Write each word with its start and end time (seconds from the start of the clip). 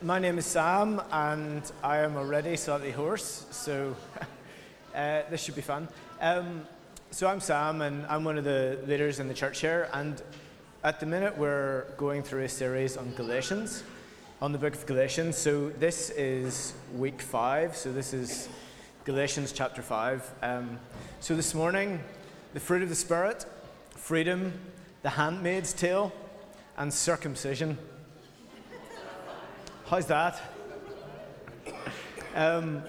my 0.00 0.20
name 0.20 0.38
is 0.38 0.46
Sam, 0.46 1.02
and 1.10 1.62
I 1.82 1.98
am 1.98 2.16
already 2.16 2.56
slightly 2.56 2.92
hoarse, 2.92 3.46
so 3.50 3.96
uh, 4.94 5.22
this 5.28 5.42
should 5.42 5.56
be 5.56 5.60
fun. 5.60 5.88
Um, 6.20 6.66
so 7.10 7.26
I'm 7.26 7.40
Sam, 7.40 7.82
and 7.82 8.06
I'm 8.06 8.22
one 8.22 8.38
of 8.38 8.44
the 8.44 8.78
leaders 8.86 9.18
in 9.18 9.26
the 9.26 9.34
church 9.34 9.60
here, 9.60 9.88
and 9.92 10.22
at 10.84 11.00
the 11.00 11.06
minute 11.06 11.36
we're 11.36 11.84
going 11.96 12.22
through 12.22 12.44
a 12.44 12.48
series 12.48 12.96
on 12.96 13.12
Galatians, 13.14 13.82
on 14.40 14.52
the 14.52 14.58
book 14.58 14.74
of 14.74 14.86
Galatians. 14.86 15.36
So 15.36 15.70
this 15.70 16.10
is 16.10 16.74
week 16.96 17.20
five, 17.20 17.76
so 17.76 17.90
this 17.92 18.14
is 18.14 18.48
Galatians 19.04 19.50
chapter 19.50 19.82
five. 19.82 20.30
Um, 20.42 20.78
so 21.18 21.34
this 21.34 21.54
morning, 21.54 21.98
the 22.54 22.60
fruit 22.60 22.84
of 22.84 22.88
the 22.88 22.94
Spirit, 22.94 23.46
freedom, 23.96 24.52
the 25.02 25.10
handmaid's 25.10 25.72
tale, 25.72 26.12
and 26.76 26.94
circumcision. 26.94 27.78
How's 29.88 30.04
that? 30.08 30.38
Um, 32.34 32.82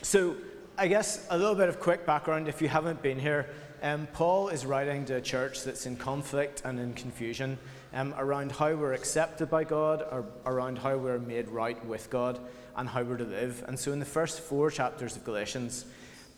so, 0.00 0.36
I 0.78 0.88
guess 0.88 1.26
a 1.28 1.36
little 1.36 1.54
bit 1.54 1.68
of 1.68 1.80
quick 1.80 2.06
background 2.06 2.48
if 2.48 2.62
you 2.62 2.68
haven't 2.68 3.02
been 3.02 3.18
here. 3.18 3.50
Um, 3.82 4.08
Paul 4.14 4.48
is 4.48 4.64
writing 4.64 5.04
to 5.04 5.16
a 5.16 5.20
church 5.20 5.64
that's 5.64 5.84
in 5.84 5.96
conflict 5.96 6.62
and 6.64 6.80
in 6.80 6.94
confusion 6.94 7.58
um, 7.92 8.14
around 8.16 8.52
how 8.52 8.74
we're 8.74 8.94
accepted 8.94 9.50
by 9.50 9.64
God, 9.64 10.02
or 10.10 10.24
around 10.46 10.78
how 10.78 10.96
we're 10.96 11.18
made 11.18 11.50
right 11.50 11.84
with 11.84 12.08
God, 12.08 12.40
and 12.74 12.88
how 12.88 13.02
we're 13.02 13.18
to 13.18 13.24
live. 13.24 13.62
And 13.68 13.78
so, 13.78 13.92
in 13.92 13.98
the 13.98 14.06
first 14.06 14.40
four 14.40 14.70
chapters 14.70 15.16
of 15.16 15.24
Galatians, 15.24 15.84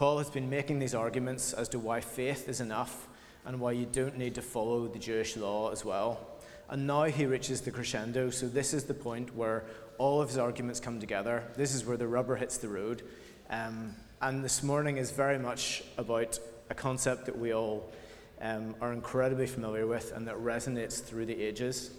Paul 0.01 0.19
has 0.19 0.31
been 0.31 0.51
making 0.51 0.81
these 0.81 0.97
arguments 0.97 1.53
as 1.53 1.69
to 1.69 1.79
why 1.79 2.01
faith 2.01 2.49
is 2.49 2.61
enough 2.61 3.07
and 3.45 3.61
why 3.61 3.71
you 3.71 3.87
don't 3.87 4.19
need 4.19 4.35
to 4.35 4.43
follow 4.43 4.89
the 4.89 4.99
Jewish 4.99 5.37
law 5.37 5.71
as 5.71 5.85
well. 5.85 6.27
And 6.69 6.87
now 6.87 7.05
he 7.05 7.27
reaches 7.27 7.61
the 7.61 7.71
crescendo. 7.71 8.31
So, 8.31 8.49
this 8.49 8.75
is 8.75 8.85
the 8.85 8.95
point 8.95 9.35
where 9.37 9.65
all 9.99 10.21
of 10.21 10.29
his 10.29 10.39
arguments 10.39 10.81
come 10.81 10.99
together. 11.01 11.45
This 11.57 11.75
is 11.75 11.85
where 11.85 11.97
the 11.97 12.09
rubber 12.09 12.37
hits 12.37 12.59
the 12.59 12.69
road. 12.69 13.03
Um, 13.51 13.95
and 14.21 14.45
this 14.45 14.63
morning 14.63 14.97
is 14.97 15.11
very 15.11 15.39
much 15.39 15.83
about 15.97 16.39
a 16.71 16.75
concept 16.75 17.27
that 17.27 17.39
we 17.39 17.55
all 17.55 17.93
um, 18.41 18.75
are 18.81 18.93
incredibly 18.93 19.47
familiar 19.47 19.87
with 19.87 20.13
and 20.13 20.27
that 20.27 20.37
resonates 20.37 21.03
through 21.03 21.27
the 21.27 21.41
ages. 21.41 21.93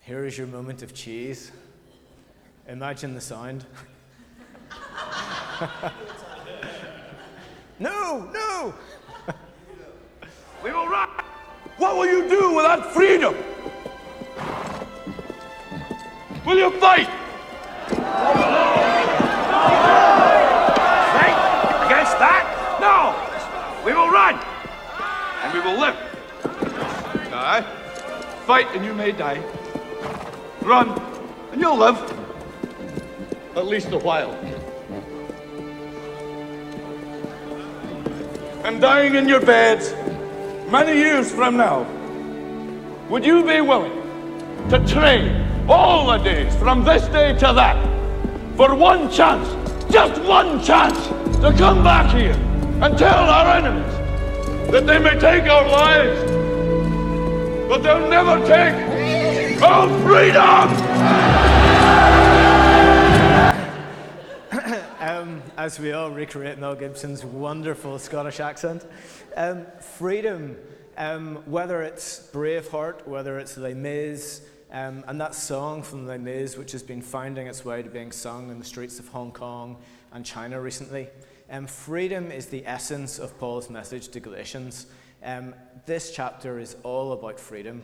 Here 0.00 0.24
is 0.24 0.36
your 0.36 0.46
moment 0.46 0.82
of 0.82 0.94
cheese. 0.94 1.52
Imagine 2.68 3.14
the 3.14 3.20
sound. 3.20 3.64
no, 7.78 8.28
no! 8.32 8.74
We 10.62 10.70
will 10.70 10.86
run. 10.86 11.08
What 11.76 11.96
will 11.96 12.06
you 12.06 12.28
do 12.28 12.54
without 12.54 12.92
freedom? 12.92 13.34
Will 16.46 16.56
you 16.56 16.70
fight? 16.78 17.08
Fight 21.18 21.36
against 21.86 22.16
that? 22.22 22.44
No. 22.80 23.12
We 23.84 23.92
will 23.92 24.08
run. 24.08 24.38
And 25.42 25.52
we 25.52 25.60
will 25.60 25.80
live. 25.80 25.96
Die. 27.30 27.62
Fight 28.46 28.68
and 28.76 28.84
you 28.84 28.94
may 28.94 29.10
die. 29.10 29.42
Run 30.60 30.90
and 31.50 31.60
you'll 31.60 31.76
live. 31.76 31.98
At 33.56 33.66
least 33.66 33.90
a 33.90 33.98
while. 33.98 34.32
And 38.64 38.80
dying 38.80 39.16
in 39.16 39.28
your 39.28 39.40
beds 39.40 39.92
many 40.72 40.98
years 40.98 41.30
from 41.30 41.58
now, 41.58 41.86
would 43.10 43.26
you 43.26 43.44
be 43.44 43.60
willing 43.60 43.92
to 44.70 44.82
trade 44.86 45.30
all 45.68 46.06
the 46.06 46.16
days 46.24 46.56
from 46.56 46.82
this 46.82 47.06
day 47.08 47.34
to 47.34 47.52
that 47.52 47.76
for 48.56 48.74
one 48.74 49.10
chance, 49.10 49.46
just 49.92 50.18
one 50.22 50.64
chance, 50.64 51.08
to 51.42 51.52
come 51.58 51.84
back 51.84 52.10
here 52.14 52.32
and 52.80 52.96
tell 52.96 53.28
our 53.28 53.54
enemies 53.58 53.92
that 54.70 54.86
they 54.86 54.98
may 54.98 55.18
take 55.18 55.44
our 55.44 55.68
lives, 55.68 56.18
but 57.68 57.82
they'll 57.82 58.08
never 58.08 58.38
take 58.46 59.62
our 59.62 59.88
freedom? 60.06 60.72
Um, 65.22 65.40
as 65.56 65.78
we 65.78 65.92
all 65.92 66.10
recreate 66.10 66.58
Mel 66.58 66.74
Gibson's 66.74 67.24
wonderful 67.24 67.96
Scottish 68.00 68.40
accent, 68.40 68.84
um, 69.36 69.66
freedom, 69.78 70.56
um, 70.96 71.36
whether 71.46 71.80
it's 71.82 72.28
Braveheart, 72.32 73.06
whether 73.06 73.38
it's 73.38 73.56
Les 73.56 73.72
Mis, 73.72 74.42
um, 74.72 75.04
and 75.06 75.20
that 75.20 75.36
song 75.36 75.84
from 75.84 76.08
Les 76.08 76.18
Mis, 76.18 76.56
which 76.56 76.72
has 76.72 76.82
been 76.82 77.00
finding 77.00 77.46
its 77.46 77.64
way 77.64 77.84
to 77.84 77.88
being 77.88 78.10
sung 78.10 78.50
in 78.50 78.58
the 78.58 78.64
streets 78.64 78.98
of 78.98 79.06
Hong 79.08 79.30
Kong 79.30 79.76
and 80.12 80.26
China 80.26 80.60
recently. 80.60 81.06
Um, 81.48 81.68
freedom 81.68 82.32
is 82.32 82.46
the 82.46 82.66
essence 82.66 83.20
of 83.20 83.38
Paul's 83.38 83.70
message 83.70 84.08
to 84.08 84.18
Galatians. 84.18 84.86
Um, 85.22 85.54
this 85.86 86.12
chapter 86.12 86.58
is 86.58 86.74
all 86.82 87.12
about 87.12 87.38
freedom. 87.38 87.82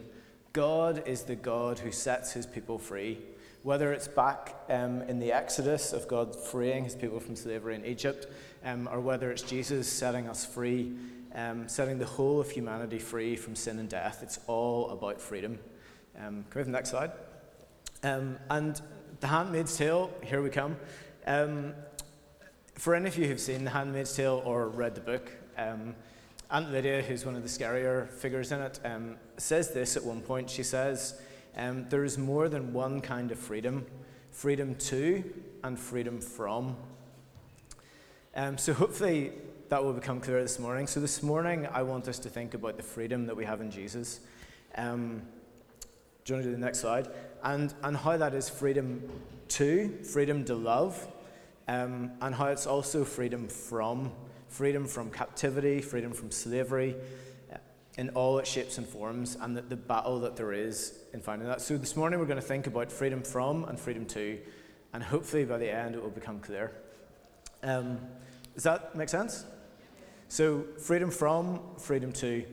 God 0.53 1.07
is 1.07 1.23
the 1.23 1.37
God 1.37 1.79
who 1.79 1.93
sets 1.93 2.33
his 2.33 2.47
people 2.47 2.79
free. 2.79 3.19
Whether 3.69 3.93
it's 3.93 4.09
back 4.09 4.57
um, 4.71 5.03
in 5.03 5.19
the 5.19 5.31
Exodus 5.31 5.93
of 5.93 6.09
God 6.09 6.35
freeing 6.35 6.85
his 6.85 6.95
people 6.95 7.21
from 7.21 7.37
slavery 7.37 7.75
in 7.75 7.85
Egypt, 7.85 8.27
um, 8.65 8.89
or 8.91 8.99
whether 8.99 9.31
it's 9.31 9.43
Jesus 9.43 9.87
setting 9.87 10.27
us 10.27 10.47
free, 10.47 10.95
um, 11.35 11.69
setting 11.69 11.99
the 11.99 12.07
whole 12.07 12.41
of 12.41 12.51
humanity 12.51 12.99
free 12.99 13.37
from 13.37 13.55
sin 13.55 13.79
and 13.79 13.87
death, 13.87 14.21
it's 14.23 14.41
all 14.47 14.89
about 14.89 15.21
freedom. 15.21 15.59
Um, 16.19 16.47
can 16.49 16.55
we 16.55 16.59
have 16.61 16.67
the 16.67 16.73
next 16.73 16.89
slide? 16.89 17.13
Um, 18.03 18.39
and 18.49 18.81
The 19.21 19.27
Handmaid's 19.27 19.77
Tale, 19.77 20.11
here 20.25 20.41
we 20.41 20.49
come. 20.49 20.75
Um, 21.27 21.75
for 22.75 22.95
any 22.95 23.09
of 23.09 23.19
you 23.19 23.27
who've 23.27 23.39
seen 23.39 23.65
The 23.65 23.71
Handmaid's 23.73 24.17
Tale 24.17 24.43
or 24.47 24.71
read 24.71 24.95
the 24.95 25.03
book, 25.03 25.31
Aunt 25.59 26.73
Lydia, 26.73 27.03
who's 27.03 27.27
one 27.27 27.37
of 27.37 27.43
the 27.43 27.51
scarier 27.51 28.09
figures 28.09 28.51
in 28.51 28.63
it, 28.63 28.81
um, 28.83 29.17
says 29.37 29.73
this 29.73 29.95
at 29.95 30.05
one 30.05 30.23
point. 30.23 30.49
She 30.49 30.63
says, 30.63 31.21
um, 31.59 31.89
There 31.89 32.05
is 32.05 32.17
more 32.17 32.49
than 32.49 32.73
one 32.73 33.01
kind 33.01 33.31
of 33.31 33.39
freedom 33.39 33.87
freedom 34.31 34.77
to 34.77 35.25
and 35.65 35.79
freedom 35.79 36.21
from. 36.21 36.77
so, 38.57 38.73
hopefully, 38.73 39.33
that 39.69 39.83
will 39.83 39.93
become 39.93 40.21
clear 40.21 40.41
this 40.41 40.59
morning. 40.59 40.87
So, 40.87 41.01
this 41.01 41.23
morning, 41.23 41.67
I 41.67 41.83
want 41.83 42.07
us 42.09 42.19
to 42.21 42.29
think 42.29 42.55
about 42.55 42.77
the 42.77 42.83
freedom 42.83 43.27
that 43.27 43.37
we 43.37 43.45
have 43.45 43.61
in 43.61 43.71
Jesus. 43.71 44.21
Um, 44.77 45.23
do 46.25 46.35
you 46.35 46.37
want 46.37 46.45
to 46.45 46.51
do 46.51 46.53
the 46.53 46.65
next 46.65 46.81
slide? 46.81 47.09
And, 47.43 47.75
and 47.83 47.97
how 47.97 48.17
that 48.17 48.35
is 48.35 48.49
freedom 48.49 49.11
to, 49.49 49.89
freedom 50.05 50.45
to 50.45 50.55
love, 50.55 51.09
um, 51.67 52.13
and 52.21 52.35
how 52.35 52.47
it's 52.47 52.67
also 52.67 53.05
freedom 53.05 53.49
from, 53.49 54.13
freedom 54.49 54.87
from 54.87 55.11
captivity, 55.11 55.81
freedom 55.81 56.13
from 56.13 56.31
slavery, 56.31 56.95
in 57.99 58.09
all 58.11 58.39
its 58.39 58.49
shapes 58.49 58.79
and 58.79 58.87
forms, 58.87 59.37
and 59.41 59.57
the, 59.57 59.61
the 59.61 59.77
battle 59.77 60.21
that 60.21 60.37
there 60.37 60.53
is 60.53 61.01
in 61.13 61.21
finding 61.21 61.49
that. 61.49 61.61
So 61.61 61.77
this 61.77 61.97
morning 61.97 62.21
we're 62.21 62.27
going 62.27 62.41
to 62.41 62.47
think 62.47 62.69
about 62.69 62.91
freedom 62.91 63.23
from 63.23 63.65
and 63.65 63.79
freedom 63.79 64.07
to, 64.07 64.39
and 64.95 65.03
hopefully 65.03 65.45
by 65.45 65.59
the 65.59 65.71
end 65.71 65.97
it 65.97 66.03
will 66.03 66.09
become 66.09 66.39
clear. 66.39 66.73
Um, 67.65 67.99
does 68.55 68.63
that 68.63 68.95
make 68.95 69.09
sense? 69.09 69.45
So 70.29 70.65
freedom 70.79 71.11
from, 71.11 71.61
freedom 71.77 72.13
to. 72.13 72.45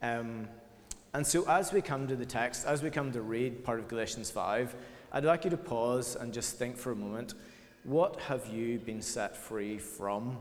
Um, 0.00 0.48
and 1.12 1.26
so, 1.26 1.48
as 1.48 1.72
we 1.72 1.82
come 1.82 2.08
to 2.08 2.16
the 2.16 2.26
text, 2.26 2.66
as 2.66 2.82
we 2.82 2.90
come 2.90 3.12
to 3.12 3.22
read 3.22 3.64
part 3.64 3.78
of 3.78 3.88
Galatians 3.88 4.30
5, 4.30 4.74
I'd 5.12 5.24
like 5.24 5.44
you 5.44 5.50
to 5.50 5.56
pause 5.56 6.16
and 6.16 6.32
just 6.32 6.56
think 6.56 6.76
for 6.76 6.92
a 6.92 6.96
moment 6.96 7.34
what 7.84 8.20
have 8.22 8.48
you 8.48 8.78
been 8.78 9.00
set 9.00 9.36
free 9.36 9.78
from? 9.78 10.38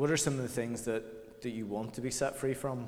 What 0.00 0.10
are 0.10 0.16
some 0.16 0.36
of 0.36 0.40
the 0.40 0.48
things 0.48 0.84
that, 0.86 1.42
that 1.42 1.50
you 1.50 1.66
want 1.66 1.92
to 1.92 2.00
be 2.00 2.10
set 2.10 2.34
free 2.34 2.54
from? 2.54 2.86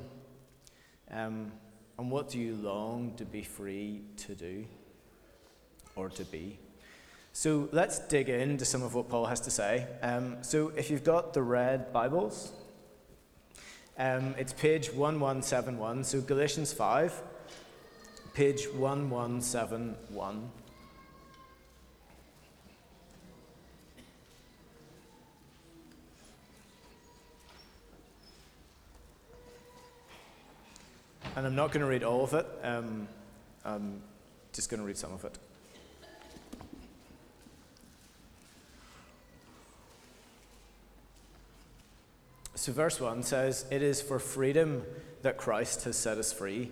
Um, 1.11 1.51
and 1.99 2.09
what 2.09 2.29
do 2.29 2.39
you 2.39 2.55
long 2.55 3.13
to 3.17 3.23
be 3.23 3.43
free 3.43 4.01
to 4.17 4.33
do 4.33 4.65
or 5.95 6.09
to 6.09 6.23
be? 6.23 6.57
So 7.31 7.69
let's 7.71 7.99
dig 7.99 8.29
into 8.29 8.65
some 8.65 8.81
of 8.81 8.95
what 8.95 9.09
Paul 9.09 9.27
has 9.27 9.39
to 9.41 9.51
say. 9.51 9.85
Um, 10.01 10.37
so 10.41 10.69
if 10.69 10.89
you've 10.89 11.03
got 11.03 11.35
the 11.35 11.43
red 11.43 11.93
Bibles, 11.93 12.51
um, 13.99 14.33
it's 14.39 14.53
page 14.53 14.87
1171, 14.87 16.05
so 16.05 16.19
Galatians 16.19 16.73
5, 16.73 17.21
page 18.33 18.65
1171. 18.69 20.49
And 31.35 31.47
I'm 31.47 31.55
not 31.55 31.71
going 31.71 31.81
to 31.81 31.87
read 31.87 32.03
all 32.03 32.23
of 32.23 32.33
it, 32.33 32.45
um, 32.61 33.07
I'm 33.65 34.01
just 34.53 34.69
going 34.69 34.79
to 34.79 34.85
read 34.85 34.97
some 34.97 35.13
of 35.13 35.25
it. 35.25 35.37
So, 42.55 42.71
verse 42.71 43.01
1 43.01 43.23
says, 43.23 43.65
It 43.71 43.81
is 43.81 44.01
for 44.01 44.19
freedom 44.19 44.83
that 45.23 45.37
Christ 45.37 45.85
has 45.85 45.97
set 45.97 46.17
us 46.17 46.31
free. 46.31 46.69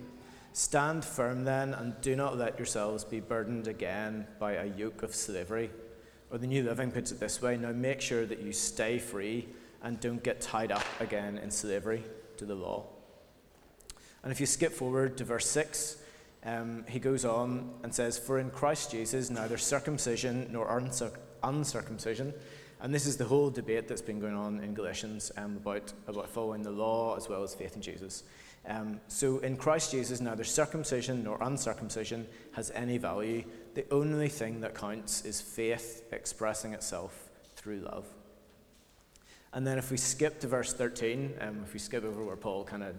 Stand 0.54 1.04
firm 1.04 1.44
then, 1.44 1.74
and 1.74 2.00
do 2.02 2.16
not 2.16 2.38
let 2.38 2.58
yourselves 2.60 3.04
be 3.04 3.20
burdened 3.20 3.68
again 3.68 4.28
by 4.40 4.54
a 4.54 4.66
yoke 4.66 5.02
of 5.02 5.16
slavery. 5.16 5.72
Or 6.32 6.38
the 6.38 6.48
New 6.48 6.64
Living 6.64 6.92
puts 6.92 7.12
it 7.12 7.20
this 7.20 7.42
way 7.42 7.58
now 7.58 7.72
make 7.72 8.00
sure 8.00 8.26
that 8.26 8.42
you 8.42 8.54
stay 8.54 9.00
free 9.00 9.48
and 9.82 10.00
don't 10.00 10.24
get 10.24 10.40
tied 10.40 10.72
up 10.72 10.86
again 11.00 11.40
in 11.40 11.50
slavery 11.50 12.04
to 12.38 12.46
the 12.46 12.56
law. 12.56 12.86
And 14.24 14.32
if 14.32 14.40
you 14.40 14.46
skip 14.46 14.72
forward 14.72 15.18
to 15.18 15.24
verse 15.24 15.48
6, 15.48 15.98
um, 16.44 16.86
he 16.88 17.00
goes 17.00 17.26
on 17.26 17.72
and 17.84 17.94
says, 17.94 18.18
For 18.18 18.40
in 18.40 18.50
Christ 18.50 18.92
Jesus 18.92 19.30
neither 19.30 19.58
circumcision 19.58 20.50
nor 20.52 20.82
uncircumcision, 21.44 22.34
and 22.82 22.94
this 22.94 23.06
is 23.06 23.18
the 23.18 23.26
whole 23.26 23.52
debate 23.52 23.88
that's 23.88 24.02
been 24.02 24.20
going 24.20 24.36
on 24.36 24.60
in 24.60 24.74
Galatians 24.74 25.32
um, 25.38 25.58
about, 25.58 25.94
about 26.08 26.30
following 26.30 26.64
the 26.64 26.72
law 26.72 27.16
as 27.16 27.30
well 27.30 27.44
as 27.44 27.54
faith 27.54 27.76
in 27.76 27.82
Jesus. 27.82 28.24
Um, 28.68 29.00
so 29.08 29.40
in 29.40 29.58
Christ 29.58 29.92
Jesus, 29.92 30.20
neither 30.20 30.44
circumcision 30.44 31.24
nor 31.24 31.38
uncircumcision 31.42 32.28
has 32.54 32.72
any 32.72 32.98
value. 32.98 33.44
The 33.76 33.86
only 33.92 34.30
thing 34.30 34.62
that 34.62 34.76
counts 34.76 35.26
is 35.26 35.42
faith 35.42 36.04
expressing 36.12 36.74
itself 36.74 37.30
through 37.56 37.82
love. 37.82 38.06
And 39.54 39.66
then 39.66 39.78
if 39.78 39.92
we 39.92 39.98
skip 39.98 40.40
to 40.40 40.48
verse 40.48 40.74
13, 40.74 41.34
um, 41.42 41.62
if 41.64 41.74
we 41.74 41.80
skip 41.80 42.04
over 42.04 42.24
where 42.24 42.36
Paul 42.36 42.64
kind 42.64 42.84
of 42.84 42.96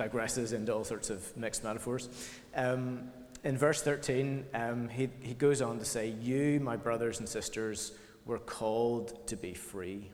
digresses 0.00 0.52
into 0.52 0.72
all 0.72 0.84
sorts 0.84 1.10
of 1.10 1.36
mixed 1.36 1.64
metaphors, 1.64 2.08
um, 2.54 3.10
in 3.42 3.56
verse 3.56 3.82
13, 3.82 4.44
um, 4.54 4.88
he, 4.88 5.08
he 5.20 5.34
goes 5.34 5.62
on 5.62 5.78
to 5.78 5.84
say, 5.84 6.08
You, 6.20 6.60
my 6.60 6.76
brothers 6.76 7.20
and 7.20 7.28
sisters, 7.28 7.92
were 8.26 8.38
called 8.38 9.26
to 9.28 9.36
be 9.36 9.54
free. 9.54 10.10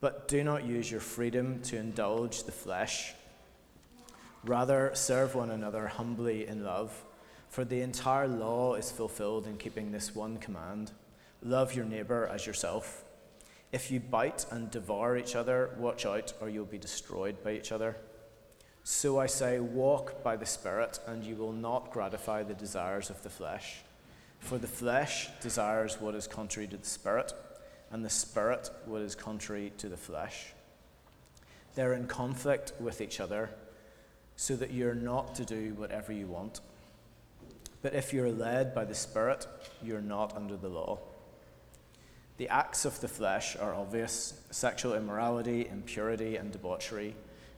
But 0.00 0.28
do 0.28 0.44
not 0.44 0.66
use 0.66 0.90
your 0.90 1.00
freedom 1.00 1.62
to 1.62 1.78
indulge 1.78 2.44
the 2.44 2.52
flesh. 2.52 3.14
Rather, 4.44 4.90
serve 4.94 5.34
one 5.34 5.50
another 5.50 5.86
humbly 5.86 6.46
in 6.46 6.62
love, 6.62 7.04
for 7.48 7.64
the 7.64 7.80
entire 7.80 8.28
law 8.28 8.74
is 8.74 8.92
fulfilled 8.92 9.46
in 9.46 9.56
keeping 9.56 9.92
this 9.92 10.14
one 10.14 10.36
command 10.36 10.92
love 11.44 11.74
your 11.74 11.84
neighbor 11.84 12.26
as 12.32 12.46
yourself. 12.46 13.04
If 13.70 13.90
you 13.90 14.00
bite 14.00 14.46
and 14.50 14.70
devour 14.70 15.16
each 15.16 15.36
other, 15.36 15.70
watch 15.78 16.06
out, 16.06 16.32
or 16.40 16.48
you'll 16.48 16.64
be 16.64 16.78
destroyed 16.78 17.42
by 17.44 17.52
each 17.52 17.70
other. 17.70 17.96
So 18.86 19.18
I 19.18 19.24
say, 19.24 19.60
walk 19.60 20.22
by 20.22 20.36
the 20.36 20.44
Spirit, 20.44 21.00
and 21.06 21.24
you 21.24 21.36
will 21.36 21.52
not 21.52 21.90
gratify 21.90 22.42
the 22.42 22.52
desires 22.52 23.08
of 23.08 23.22
the 23.22 23.30
flesh. 23.30 23.76
For 24.40 24.58
the 24.58 24.66
flesh 24.66 25.30
desires 25.40 25.98
what 25.98 26.14
is 26.14 26.26
contrary 26.26 26.68
to 26.68 26.76
the 26.76 26.86
Spirit, 26.86 27.32
and 27.90 28.04
the 28.04 28.10
Spirit 28.10 28.68
what 28.84 29.00
is 29.00 29.14
contrary 29.14 29.72
to 29.78 29.88
the 29.88 29.96
flesh. 29.96 30.52
They're 31.74 31.94
in 31.94 32.06
conflict 32.06 32.74
with 32.78 33.00
each 33.00 33.20
other, 33.20 33.48
so 34.36 34.54
that 34.56 34.70
you're 34.70 34.94
not 34.94 35.34
to 35.36 35.46
do 35.46 35.72
whatever 35.78 36.12
you 36.12 36.26
want. 36.26 36.60
But 37.80 37.94
if 37.94 38.12
you're 38.12 38.30
led 38.30 38.74
by 38.74 38.84
the 38.84 38.94
Spirit, 38.94 39.46
you're 39.82 40.02
not 40.02 40.36
under 40.36 40.58
the 40.58 40.68
law. 40.68 40.98
The 42.36 42.50
acts 42.50 42.84
of 42.84 43.00
the 43.00 43.08
flesh 43.08 43.56
are 43.56 43.74
obvious 43.74 44.42
sexual 44.50 44.92
immorality, 44.92 45.68
impurity, 45.68 46.36
and 46.36 46.52
debauchery 46.52 47.14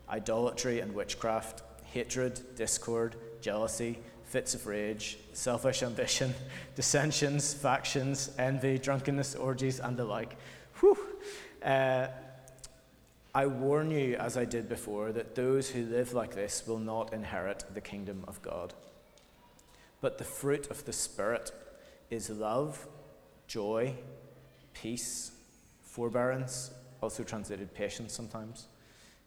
idolatry 0.08 0.80
and 0.80 0.94
witchcraft, 0.94 1.62
hatred, 1.84 2.40
discord, 2.56 3.16
jealousy, 3.40 3.98
fits 4.24 4.54
of 4.54 4.66
rage, 4.66 5.18
selfish 5.32 5.82
ambition, 5.82 6.34
dissensions, 6.74 7.54
factions, 7.54 8.30
envy, 8.38 8.78
drunkenness, 8.78 9.34
orgies, 9.34 9.80
and 9.80 9.96
the 9.96 10.04
like. 10.04 10.36
Whew. 10.80 10.98
Uh, 11.62 12.08
I 13.34 13.46
warn 13.46 13.90
you, 13.90 14.16
as 14.16 14.36
I 14.36 14.44
did 14.44 14.68
before, 14.68 15.12
that 15.12 15.34
those 15.34 15.68
who 15.68 15.84
live 15.84 16.12
like 16.12 16.34
this 16.34 16.66
will 16.66 16.78
not 16.78 17.12
inherit 17.12 17.64
the 17.74 17.80
kingdom 17.80 18.24
of 18.26 18.40
God. 18.40 18.72
But 20.00 20.18
the 20.18 20.24
fruit 20.24 20.70
of 20.70 20.84
the 20.84 20.92
Spirit 20.92 21.52
is 22.10 22.30
love, 22.30 22.86
joy, 23.46 23.94
peace, 24.72 25.32
forbearance, 25.82 26.70
also 27.02 27.22
translated 27.22 27.74
patience 27.74 28.12
sometimes 28.12 28.68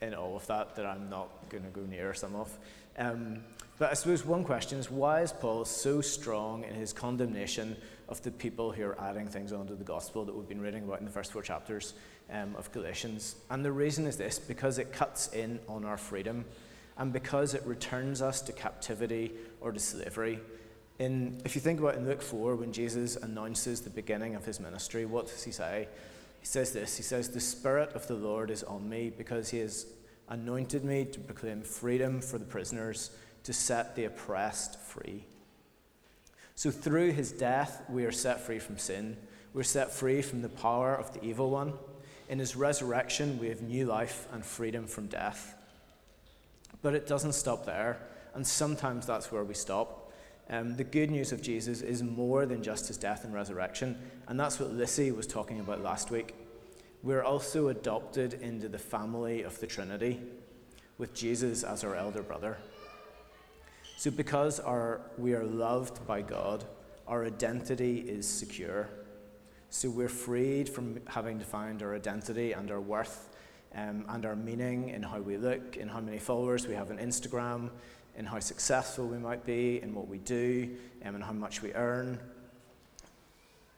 in 0.00 0.14
all 0.14 0.36
of 0.36 0.46
that 0.46 0.76
that 0.76 0.86
I'm 0.86 1.08
not 1.08 1.28
going 1.48 1.64
to 1.64 1.70
go 1.70 1.82
near 1.82 2.14
some 2.14 2.34
of. 2.34 2.56
Um, 2.98 3.40
but 3.78 3.90
I 3.90 3.94
suppose 3.94 4.24
one 4.24 4.44
question 4.44 4.78
is 4.78 4.90
why 4.90 5.20
is 5.20 5.32
Paul 5.32 5.64
so 5.64 6.00
strong 6.00 6.64
in 6.64 6.74
his 6.74 6.92
condemnation 6.92 7.76
of 8.08 8.22
the 8.22 8.30
people 8.30 8.72
who 8.72 8.84
are 8.84 9.00
adding 9.00 9.26
things 9.26 9.52
onto 9.52 9.76
the 9.76 9.84
gospel 9.84 10.24
that 10.24 10.34
we've 10.34 10.48
been 10.48 10.60
reading 10.60 10.84
about 10.84 11.00
in 11.00 11.04
the 11.04 11.10
first 11.10 11.32
four 11.32 11.42
chapters 11.42 11.94
um, 12.30 12.54
of 12.56 12.72
Galatians? 12.72 13.36
And 13.50 13.64
the 13.64 13.72
reason 13.72 14.06
is 14.06 14.16
this 14.16 14.38
because 14.38 14.78
it 14.78 14.92
cuts 14.92 15.32
in 15.32 15.60
on 15.68 15.84
our 15.84 15.98
freedom 15.98 16.46
and 16.96 17.12
because 17.12 17.52
it 17.52 17.64
returns 17.66 18.22
us 18.22 18.40
to 18.42 18.52
captivity 18.52 19.32
or 19.60 19.72
to 19.72 19.78
slavery. 19.78 20.40
In, 20.98 21.38
if 21.44 21.54
you 21.54 21.60
think 21.60 21.78
about 21.78 21.96
in 21.96 22.06
Luke 22.06 22.22
4, 22.22 22.56
when 22.56 22.72
Jesus 22.72 23.16
announces 23.16 23.82
the 23.82 23.90
beginning 23.90 24.34
of 24.34 24.46
his 24.46 24.60
ministry, 24.60 25.04
what 25.04 25.26
does 25.26 25.44
he 25.44 25.52
say? 25.52 25.88
He 26.46 26.48
says 26.48 26.70
this 26.70 26.96
He 26.96 27.02
says, 27.02 27.30
The 27.30 27.40
Spirit 27.40 27.92
of 27.94 28.06
the 28.06 28.14
Lord 28.14 28.52
is 28.52 28.62
on 28.62 28.88
me 28.88 29.10
because 29.10 29.50
he 29.50 29.58
has 29.58 29.86
anointed 30.28 30.84
me 30.84 31.04
to 31.06 31.18
proclaim 31.18 31.60
freedom 31.60 32.20
for 32.20 32.38
the 32.38 32.44
prisoners, 32.44 33.10
to 33.42 33.52
set 33.52 33.96
the 33.96 34.04
oppressed 34.04 34.78
free. 34.78 35.24
So 36.54 36.70
through 36.70 37.10
his 37.12 37.32
death, 37.32 37.82
we 37.88 38.04
are 38.04 38.12
set 38.12 38.40
free 38.40 38.60
from 38.60 38.78
sin. 38.78 39.16
We're 39.54 39.64
set 39.64 39.90
free 39.90 40.22
from 40.22 40.42
the 40.42 40.48
power 40.48 40.94
of 40.94 41.12
the 41.12 41.24
evil 41.24 41.50
one. 41.50 41.72
In 42.28 42.38
his 42.38 42.54
resurrection, 42.54 43.40
we 43.40 43.48
have 43.48 43.62
new 43.62 43.84
life 43.84 44.28
and 44.32 44.44
freedom 44.44 44.86
from 44.86 45.08
death. 45.08 45.56
But 46.80 46.94
it 46.94 47.08
doesn't 47.08 47.32
stop 47.32 47.66
there, 47.66 47.98
and 48.34 48.46
sometimes 48.46 49.04
that's 49.04 49.32
where 49.32 49.42
we 49.42 49.54
stop. 49.54 50.12
Um, 50.48 50.76
the 50.76 50.84
good 50.84 51.10
news 51.10 51.32
of 51.32 51.42
Jesus 51.42 51.82
is 51.82 52.04
more 52.04 52.46
than 52.46 52.62
just 52.62 52.86
his 52.86 52.96
death 52.96 53.24
and 53.24 53.34
resurrection, 53.34 53.98
and 54.28 54.38
that's 54.38 54.60
what 54.60 54.72
Lissy 54.72 55.10
was 55.10 55.26
talking 55.26 55.58
about 55.58 55.82
last 55.82 56.12
week. 56.12 56.34
We're 57.06 57.22
also 57.22 57.68
adopted 57.68 58.34
into 58.34 58.68
the 58.68 58.80
family 58.80 59.42
of 59.42 59.60
the 59.60 59.68
Trinity, 59.68 60.20
with 60.98 61.14
Jesus 61.14 61.62
as 61.62 61.84
our 61.84 61.94
elder 61.94 62.20
brother. 62.20 62.58
So, 63.96 64.10
because 64.10 64.58
our, 64.58 65.02
we 65.16 65.32
are 65.34 65.44
loved 65.44 66.04
by 66.04 66.22
God, 66.22 66.64
our 67.06 67.24
identity 67.24 68.00
is 68.00 68.28
secure. 68.28 68.88
So, 69.70 69.88
we're 69.88 70.08
freed 70.08 70.68
from 70.68 71.00
having 71.06 71.38
to 71.38 71.44
find 71.44 71.80
our 71.80 71.94
identity 71.94 72.50
and 72.50 72.72
our 72.72 72.80
worth 72.80 73.28
um, 73.76 74.04
and 74.08 74.26
our 74.26 74.34
meaning 74.34 74.88
in 74.88 75.04
how 75.04 75.20
we 75.20 75.36
look, 75.36 75.76
in 75.76 75.86
how 75.86 76.00
many 76.00 76.18
followers 76.18 76.66
we 76.66 76.74
have 76.74 76.90
on 76.90 76.98
Instagram, 76.98 77.70
in 78.18 78.24
how 78.24 78.40
successful 78.40 79.06
we 79.06 79.18
might 79.18 79.46
be, 79.46 79.80
in 79.80 79.94
what 79.94 80.08
we 80.08 80.18
do, 80.18 80.76
um, 81.04 81.14
and 81.14 81.22
how 81.22 81.32
much 81.32 81.62
we 81.62 81.72
earn, 81.74 82.18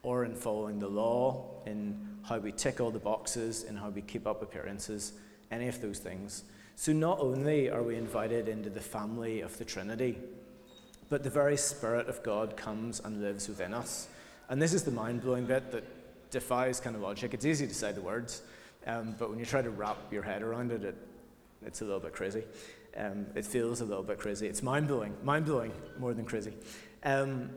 or 0.02 0.25
in 0.25 0.35
following 0.35 0.78
the 0.78 0.88
law, 0.88 1.45
in 1.67 1.99
how 2.23 2.38
we 2.38 2.52
tick 2.52 2.81
all 2.81 2.90
the 2.90 2.99
boxes, 2.99 3.64
in 3.64 3.76
how 3.76 3.88
we 3.88 4.02
keep 4.02 4.26
up 4.26 4.43
appearances, 4.43 5.12
any 5.50 5.69
of 5.69 5.81
those 5.81 5.99
things. 5.99 6.45
So, 6.76 6.93
not 6.93 7.19
only 7.21 7.71
are 7.71 7.83
we 7.83 7.97
invited 7.97 8.49
into 8.49 8.71
the 8.71 8.81
family 8.81 9.40
of 9.40 9.57
the 9.59 9.64
Trinity, 9.64 10.17
but 11.09 11.25
the 11.25 11.31
very 11.31 11.57
Spirit 11.57 12.09
of 12.09 12.23
God 12.23 12.57
comes 12.57 13.00
and 13.00 13.21
lives 13.23 13.49
within 13.49 13.75
us. 13.75 14.09
And 14.49 14.61
this 14.61 14.73
is 14.73 14.83
the 14.83 14.90
mind 14.90 15.23
blowing 15.23 15.47
bit 15.47 15.73
that 15.73 16.31
defies 16.31 16.81
kind 16.81 16.95
of 16.95 17.02
logic. 17.02 17.35
It's 17.35 17.45
easy 17.45 17.67
to 17.67 17.75
say 17.75 17.93
the 17.93 18.00
words, 18.00 18.43
um, 18.87 19.17
but 19.19 19.31
when 19.31 19.38
you 19.38 19.47
try 19.47 19.62
to 19.62 19.71
wrap 19.71 19.99
your 20.12 20.23
head 20.23 20.43
around 20.43 20.71
it, 20.71 20.85
it 20.85 20.97
it's 21.64 21.81
a 21.81 21.85
little 21.85 22.00
bit 22.00 22.12
crazy. 22.12 22.45
Um, 22.97 23.26
it 23.35 23.45
feels 23.45 23.81
a 23.81 23.85
little 23.85 24.02
bit 24.02 24.19
crazy. 24.19 24.47
It's 24.47 24.62
mind 24.62 24.88
blowing, 24.88 25.14
mind 25.23 25.47
blowing 25.47 25.73
more 25.99 26.14
than 26.14 26.25
crazy. 26.25 26.52
Um, 27.05 27.50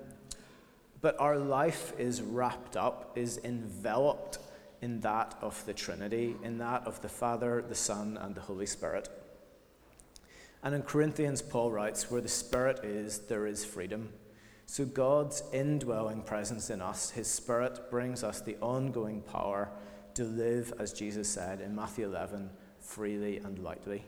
but 1.01 1.19
our 1.19 1.37
life 1.37 1.93
is 1.97 2.21
wrapped 2.21 2.77
up, 2.77 3.11
is 3.15 3.39
enveloped 3.43 4.37
in 4.81 4.99
that 5.01 5.35
of 5.41 5.63
the 5.65 5.73
Trinity, 5.73 6.35
in 6.43 6.57
that 6.59 6.85
of 6.85 7.01
the 7.01 7.09
Father, 7.09 7.63
the 7.67 7.75
Son, 7.75 8.17
and 8.21 8.35
the 8.35 8.41
Holy 8.41 8.65
Spirit. 8.65 9.09
And 10.63 10.75
in 10.75 10.83
Corinthians, 10.83 11.41
Paul 11.41 11.71
writes, 11.71 12.09
Where 12.09 12.21
the 12.21 12.27
Spirit 12.27 12.83
is, 12.83 13.19
there 13.19 13.47
is 13.47 13.65
freedom. 13.65 14.09
So 14.67 14.85
God's 14.85 15.43
indwelling 15.51 16.21
presence 16.21 16.69
in 16.69 16.81
us, 16.81 17.09
His 17.09 17.27
Spirit, 17.27 17.89
brings 17.89 18.23
us 18.23 18.41
the 18.41 18.57
ongoing 18.61 19.21
power 19.21 19.69
to 20.13 20.23
live, 20.23 20.73
as 20.79 20.93
Jesus 20.93 21.27
said 21.27 21.61
in 21.61 21.75
Matthew 21.75 22.05
11, 22.05 22.49
freely 22.79 23.37
and 23.37 23.59
lightly. 23.59 24.05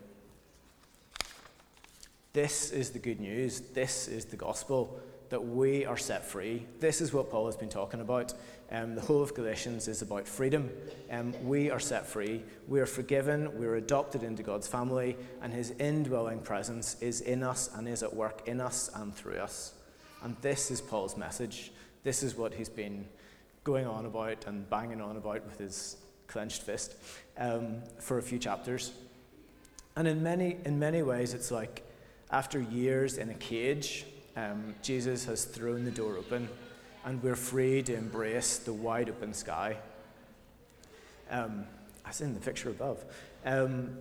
This 2.33 2.71
is 2.71 2.91
the 2.91 2.99
good 2.99 3.19
news. 3.19 3.59
This 3.59 4.07
is 4.07 4.25
the 4.25 4.37
gospel 4.37 4.99
that 5.29 5.43
we 5.43 5.85
are 5.85 5.97
set 5.97 6.25
free. 6.25 6.65
This 6.79 7.01
is 7.01 7.13
what 7.13 7.29
Paul 7.29 7.45
has 7.47 7.55
been 7.55 7.69
talking 7.69 8.01
about. 8.01 8.33
Um, 8.71 8.95
the 8.95 9.01
whole 9.01 9.21
of 9.21 9.33
Galatians 9.33 9.87
is 9.87 10.01
about 10.01 10.27
freedom. 10.27 10.69
Um, 11.11 11.33
we 11.45 11.69
are 11.69 11.79
set 11.79 12.05
free. 12.05 12.43
We 12.67 12.79
are 12.79 12.85
forgiven. 12.85 13.57
We 13.57 13.65
are 13.65 13.75
adopted 13.75 14.23
into 14.23 14.43
God's 14.43 14.67
family, 14.67 15.15
and 15.41 15.53
His 15.53 15.71
indwelling 15.71 16.39
presence 16.39 16.97
is 17.01 17.21
in 17.21 17.43
us 17.43 17.69
and 17.75 17.87
is 17.87 18.03
at 18.03 18.15
work 18.15 18.47
in 18.47 18.61
us 18.61 18.89
and 18.95 19.13
through 19.13 19.37
us. 19.37 19.73
And 20.23 20.37
this 20.41 20.71
is 20.71 20.79
Paul's 20.79 21.17
message. 21.17 21.71
This 22.03 22.23
is 22.23 22.35
what 22.35 22.53
he's 22.53 22.69
been 22.69 23.05
going 23.63 23.85
on 23.85 24.05
about 24.05 24.45
and 24.47 24.69
banging 24.69 25.01
on 25.01 25.17
about 25.17 25.45
with 25.45 25.57
his 25.57 25.97
clenched 26.27 26.63
fist 26.63 26.95
um, 27.37 27.81
for 27.99 28.17
a 28.17 28.21
few 28.21 28.39
chapters. 28.39 28.93
And 29.95 30.07
in 30.07 30.23
many, 30.23 30.57
in 30.65 30.79
many 30.79 31.01
ways, 31.01 31.33
it's 31.33 31.51
like 31.51 31.83
after 32.31 32.59
years 32.59 33.17
in 33.17 33.29
a 33.29 33.33
cage, 33.35 34.05
um, 34.35 34.75
Jesus 34.81 35.25
has 35.25 35.45
thrown 35.45 35.85
the 35.85 35.91
door 35.91 36.17
open 36.17 36.49
and 37.05 37.21
we're 37.21 37.35
free 37.35 37.83
to 37.83 37.95
embrace 37.95 38.57
the 38.57 38.73
wide 38.73 39.09
open 39.09 39.33
sky. 39.33 39.77
Um, 41.29 41.65
as 42.05 42.21
in 42.21 42.33
the 42.33 42.39
picture 42.39 42.69
above. 42.69 43.03
Um, 43.45 43.97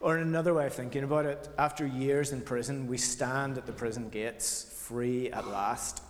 or 0.00 0.18
another 0.18 0.52
way 0.52 0.66
of 0.66 0.74
thinking 0.74 1.04
about 1.04 1.24
it, 1.24 1.48
after 1.58 1.86
years 1.86 2.32
in 2.32 2.40
prison, 2.42 2.86
we 2.86 2.98
stand 2.98 3.56
at 3.56 3.66
the 3.66 3.72
prison 3.72 4.08
gates, 4.10 4.76
free 4.76 5.30
at 5.30 5.48
last. 5.48 6.02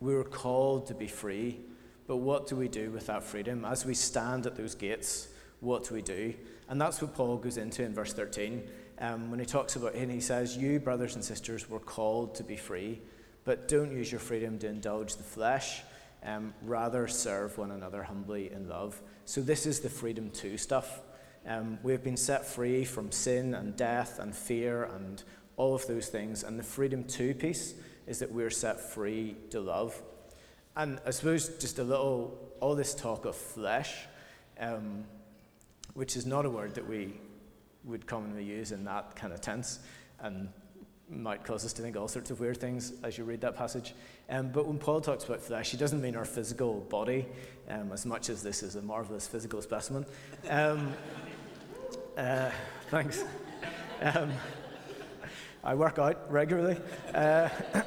We 0.00 0.14
were 0.14 0.24
called 0.24 0.86
to 0.88 0.94
be 0.94 1.06
free, 1.06 1.60
but 2.06 2.16
what 2.16 2.46
do 2.46 2.56
we 2.56 2.68
do 2.68 2.90
with 2.90 3.06
that 3.06 3.22
freedom? 3.22 3.64
As 3.64 3.86
we 3.86 3.94
stand 3.94 4.46
at 4.46 4.56
those 4.56 4.74
gates, 4.74 5.28
what 5.60 5.88
do 5.88 5.94
we 5.94 6.02
do? 6.02 6.34
And 6.68 6.80
that's 6.80 7.00
what 7.00 7.14
Paul 7.14 7.36
goes 7.38 7.56
into 7.56 7.82
in 7.82 7.94
verse 7.94 8.12
13 8.12 8.62
um, 9.02 9.30
when 9.30 9.40
he 9.40 9.44
talks 9.44 9.76
about 9.76 9.96
it. 9.96 10.08
He 10.08 10.20
says, 10.20 10.56
You, 10.56 10.80
brothers 10.80 11.16
and 11.16 11.24
sisters, 11.24 11.68
were 11.68 11.80
called 11.80 12.36
to 12.36 12.44
be 12.44 12.56
free, 12.56 13.02
but 13.44 13.68
don't 13.68 13.92
use 13.92 14.10
your 14.10 14.20
freedom 14.20 14.58
to 14.60 14.68
indulge 14.68 15.16
the 15.16 15.24
flesh. 15.24 15.82
Um, 16.24 16.54
rather, 16.62 17.08
serve 17.08 17.58
one 17.58 17.72
another 17.72 18.04
humbly 18.04 18.52
in 18.52 18.68
love. 18.68 19.02
So, 19.24 19.40
this 19.40 19.66
is 19.66 19.80
the 19.80 19.90
freedom 19.90 20.30
to 20.30 20.56
stuff. 20.56 21.00
Um, 21.44 21.80
we 21.82 21.90
have 21.90 22.04
been 22.04 22.16
set 22.16 22.46
free 22.46 22.84
from 22.84 23.10
sin 23.10 23.54
and 23.54 23.76
death 23.76 24.20
and 24.20 24.34
fear 24.34 24.84
and 24.84 25.22
all 25.56 25.74
of 25.74 25.84
those 25.88 26.06
things. 26.06 26.44
And 26.44 26.56
the 26.56 26.62
freedom 26.62 27.02
to 27.04 27.34
piece 27.34 27.74
is 28.06 28.20
that 28.20 28.30
we're 28.30 28.50
set 28.50 28.80
free 28.80 29.36
to 29.50 29.60
love. 29.60 30.00
And 30.76 31.00
I 31.04 31.10
suppose 31.10 31.48
just 31.58 31.80
a 31.80 31.84
little, 31.84 32.38
all 32.60 32.76
this 32.76 32.94
talk 32.94 33.24
of 33.24 33.34
flesh, 33.34 33.92
um, 34.60 35.04
which 35.94 36.16
is 36.16 36.24
not 36.24 36.46
a 36.46 36.50
word 36.50 36.76
that 36.76 36.88
we 36.88 37.14
would 37.84 38.06
commonly 38.06 38.44
use 38.44 38.72
in 38.72 38.84
that 38.84 39.16
kind 39.16 39.32
of 39.32 39.40
tense 39.40 39.80
and 40.20 40.48
might 41.08 41.44
cause 41.44 41.64
us 41.64 41.72
to 41.74 41.82
think 41.82 41.96
all 41.96 42.08
sorts 42.08 42.30
of 42.30 42.40
weird 42.40 42.56
things 42.56 42.92
as 43.02 43.18
you 43.18 43.24
read 43.24 43.40
that 43.42 43.56
passage. 43.56 43.94
Um, 44.30 44.48
but 44.48 44.66
when 44.66 44.78
Paul 44.78 45.00
talks 45.00 45.24
about 45.24 45.40
flesh, 45.40 45.70
he 45.70 45.76
doesn't 45.76 46.00
mean 46.00 46.16
our 46.16 46.24
physical 46.24 46.80
body, 46.80 47.26
um, 47.68 47.92
as 47.92 48.06
much 48.06 48.30
as 48.30 48.42
this 48.42 48.62
is 48.62 48.76
a 48.76 48.82
marvelous 48.82 49.26
physical 49.26 49.60
specimen. 49.60 50.06
Um, 50.48 50.92
uh, 52.16 52.50
thanks. 52.90 53.24
Um, 54.00 54.32
I 55.64 55.74
work 55.74 55.98
out 55.98 56.30
regularly. 56.30 56.80
Uh, 57.14 57.48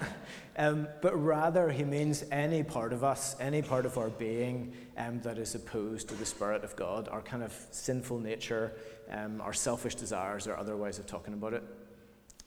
um, 0.57 0.87
but 1.01 1.13
rather, 1.21 1.69
he 1.69 1.83
means 1.83 2.23
any 2.31 2.63
part 2.63 2.93
of 2.93 3.03
us, 3.03 3.35
any 3.39 3.61
part 3.61 3.85
of 3.85 3.97
our 3.97 4.09
being 4.09 4.73
um, 4.97 5.19
that 5.21 5.37
is 5.37 5.55
opposed 5.55 6.07
to 6.09 6.15
the 6.15 6.25
Spirit 6.25 6.63
of 6.63 6.75
God, 6.75 7.09
our 7.09 7.21
kind 7.21 7.43
of 7.43 7.53
sinful 7.71 8.19
nature, 8.19 8.73
um, 9.11 9.41
our 9.41 9.53
selfish 9.53 9.95
desires, 9.95 10.47
or 10.47 10.57
other 10.57 10.75
ways 10.75 10.99
of 10.99 11.05
talking 11.05 11.33
about 11.33 11.53
it. 11.53 11.63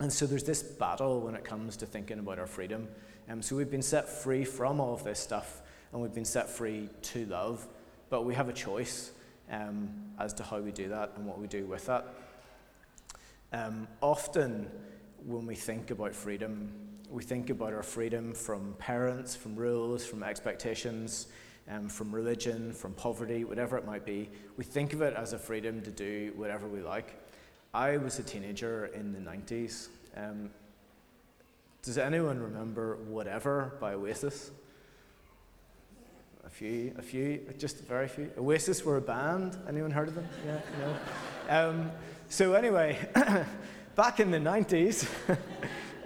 And 0.00 0.12
so 0.12 0.26
there's 0.26 0.44
this 0.44 0.62
battle 0.62 1.20
when 1.20 1.34
it 1.34 1.44
comes 1.44 1.76
to 1.78 1.86
thinking 1.86 2.18
about 2.18 2.38
our 2.38 2.46
freedom. 2.46 2.88
Um, 3.28 3.42
so 3.42 3.56
we've 3.56 3.70
been 3.70 3.82
set 3.82 4.08
free 4.08 4.44
from 4.44 4.80
all 4.80 4.94
of 4.94 5.04
this 5.04 5.18
stuff, 5.18 5.62
and 5.92 6.00
we've 6.00 6.14
been 6.14 6.24
set 6.24 6.48
free 6.48 6.88
to 7.02 7.26
love, 7.26 7.66
but 8.10 8.24
we 8.24 8.34
have 8.34 8.48
a 8.48 8.52
choice 8.52 9.10
um, 9.50 9.90
as 10.18 10.32
to 10.34 10.42
how 10.42 10.58
we 10.60 10.70
do 10.70 10.88
that 10.88 11.12
and 11.16 11.26
what 11.26 11.38
we 11.38 11.46
do 11.46 11.64
with 11.66 11.86
that. 11.86 12.14
Um, 13.52 13.88
often, 14.00 14.70
when 15.26 15.46
we 15.46 15.54
think 15.54 15.90
about 15.90 16.14
freedom, 16.14 16.70
we 17.10 17.22
think 17.22 17.50
about 17.50 17.72
our 17.72 17.82
freedom 17.82 18.34
from 18.34 18.74
parents, 18.78 19.34
from 19.34 19.56
rules, 19.56 20.06
from 20.06 20.22
expectations, 20.22 21.28
um, 21.70 21.88
from 21.88 22.14
religion, 22.14 22.72
from 22.72 22.92
poverty, 22.94 23.44
whatever 23.44 23.76
it 23.76 23.84
might 23.84 24.04
be. 24.04 24.28
We 24.56 24.64
think 24.64 24.92
of 24.92 25.02
it 25.02 25.14
as 25.14 25.32
a 25.32 25.38
freedom 25.38 25.80
to 25.82 25.90
do 25.90 26.32
whatever 26.36 26.66
we 26.66 26.80
like. 26.80 27.14
I 27.74 27.98
was 27.98 28.18
a 28.18 28.22
teenager 28.22 28.86
in 28.86 29.12
the 29.12 29.18
90s. 29.18 29.88
Um, 30.16 30.50
does 31.82 31.98
anyone 31.98 32.40
remember 32.40 32.96
Whatever 33.08 33.74
by 33.80 33.94
Oasis? 33.94 34.50
A 36.44 36.50
few, 36.50 36.94
a 36.98 37.02
few, 37.02 37.40
just 37.58 37.80
very 37.80 38.08
few. 38.08 38.30
Oasis 38.38 38.84
were 38.84 38.96
a 38.96 39.00
band. 39.02 39.56
Anyone 39.68 39.90
heard 39.90 40.08
of 40.08 40.14
them? 40.14 40.26
Yeah, 40.46 40.60
no. 40.78 41.70
Um, 41.70 41.90
so 42.30 42.54
anyway, 42.54 42.98
back 43.96 44.18
in 44.18 44.30
the 44.30 44.38
90s, 44.38 45.06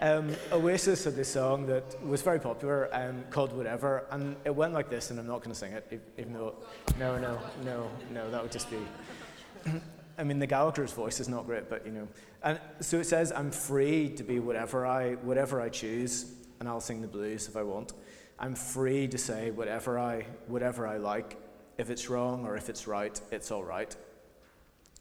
um, 0.03 0.35
Oasis 0.51 1.05
had 1.05 1.15
this 1.15 1.29
song 1.29 1.65
that 1.67 2.05
was 2.05 2.23
very 2.23 2.41
popular 2.41 2.89
um, 2.93 3.23
called 3.31 3.53
Whatever, 3.53 4.05
and 4.11 4.35
it 4.45 4.55
went 4.55 4.75
like 4.75 4.91
this, 4.91 5.11
and 5.11 5.21
I'm 5.21 5.29
not 5.29 5.39
going 5.39 5.53
to 5.53 5.59
sing 5.59 5.73
it, 5.73 6.03
even 6.19 6.33
though, 6.33 6.57
no, 6.99 7.17
no, 7.19 7.39
no, 7.65 7.89
no, 8.11 8.29
that 8.33 8.43
would 8.43 8.51
just 8.51 8.69
be. 8.69 8.79
I 10.19 10.25
mean, 10.25 10.41
the 10.41 10.47
Gallagher's 10.47 10.93
voice 10.93 11.21
is 11.21 11.29
not 11.29 11.47
great, 11.47 11.71
but 11.71 11.87
you 11.87 11.93
know. 11.93 12.09
And 12.43 12.59
so 12.81 12.99
it 12.99 13.05
says, 13.05 13.33
I'm 13.33 13.53
free 13.53 14.09
to 14.17 14.25
be 14.25 14.41
whatever 14.41 14.85
I, 14.85 15.15
whatever 15.15 15.61
I 15.61 15.69
choose, 15.69 16.35
and 16.59 16.69
I'll 16.69 16.81
sing 16.81 17.01
the 17.01 17.09
blues 17.09 17.47
if 17.47 17.57
I 17.57 17.63
want. 17.63 17.93
I'm 18.41 18.57
free 18.57 19.07
to 19.07 19.19
say 19.19 19.53
whatever 19.53 20.01
I, 20.01 20.27
whatever 20.49 20.85
I 20.85 20.97
like. 20.97 21.37
If 21.79 21.91
it's 21.91 22.11
wrong 22.11 22.45
or 22.45 22.57
if 22.57 22.69
it's 22.69 22.89
right, 22.89 23.19
it's 23.31 23.53
all 23.53 23.63
right. 23.63 23.95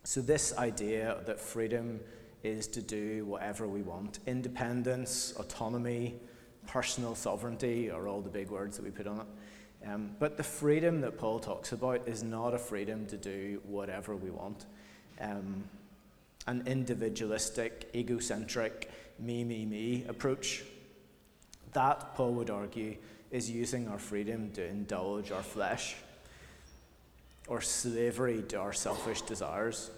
So, 0.04 0.22
this 0.22 0.56
idea 0.58 1.18
that 1.26 1.40
freedom 1.40 2.00
is 2.44 2.68
to 2.68 2.82
do 2.82 3.26
whatever 3.26 3.68
we 3.68 3.82
want 3.82 4.20
independence, 4.26 5.34
autonomy, 5.38 6.16
personal 6.68 7.16
sovereignty 7.16 7.90
are 7.90 8.08
all 8.08 8.22
the 8.22 8.30
big 8.30 8.50
words 8.50 8.78
that 8.78 8.84
we 8.84 8.92
put 8.92 9.08
on 9.08 9.20
it. 9.20 9.88
Um, 9.88 10.12
but 10.20 10.38
the 10.38 10.44
freedom 10.44 11.02
that 11.02 11.18
Paul 11.18 11.40
talks 11.40 11.72
about 11.72 12.08
is 12.08 12.24
not 12.24 12.54
a 12.54 12.58
freedom 12.60 13.06
to 13.08 13.18
do 13.18 13.62
whatever 13.66 14.16
we 14.16 14.30
want. 14.30 14.66
Um, 15.20 15.64
an 16.48 16.64
individualistic, 16.66 17.90
egocentric, 17.96 18.92
me, 19.20 19.44
me, 19.44 19.66
me 19.66 20.06
approach. 20.08 20.64
That, 21.74 22.16
Paul 22.16 22.34
would 22.34 22.50
argue, 22.50 22.98
is 23.32 23.50
using 23.50 23.88
our 23.88 24.00
freedom 24.00 24.52
to 24.52 24.66
indulge 24.66 25.32
our 25.32 25.44
flesh 25.44 25.96
or 27.48 27.62
slavery 27.62 28.44
to 28.50 28.60
our 28.60 28.74
selfish 28.74 29.22
desires. 29.22 29.90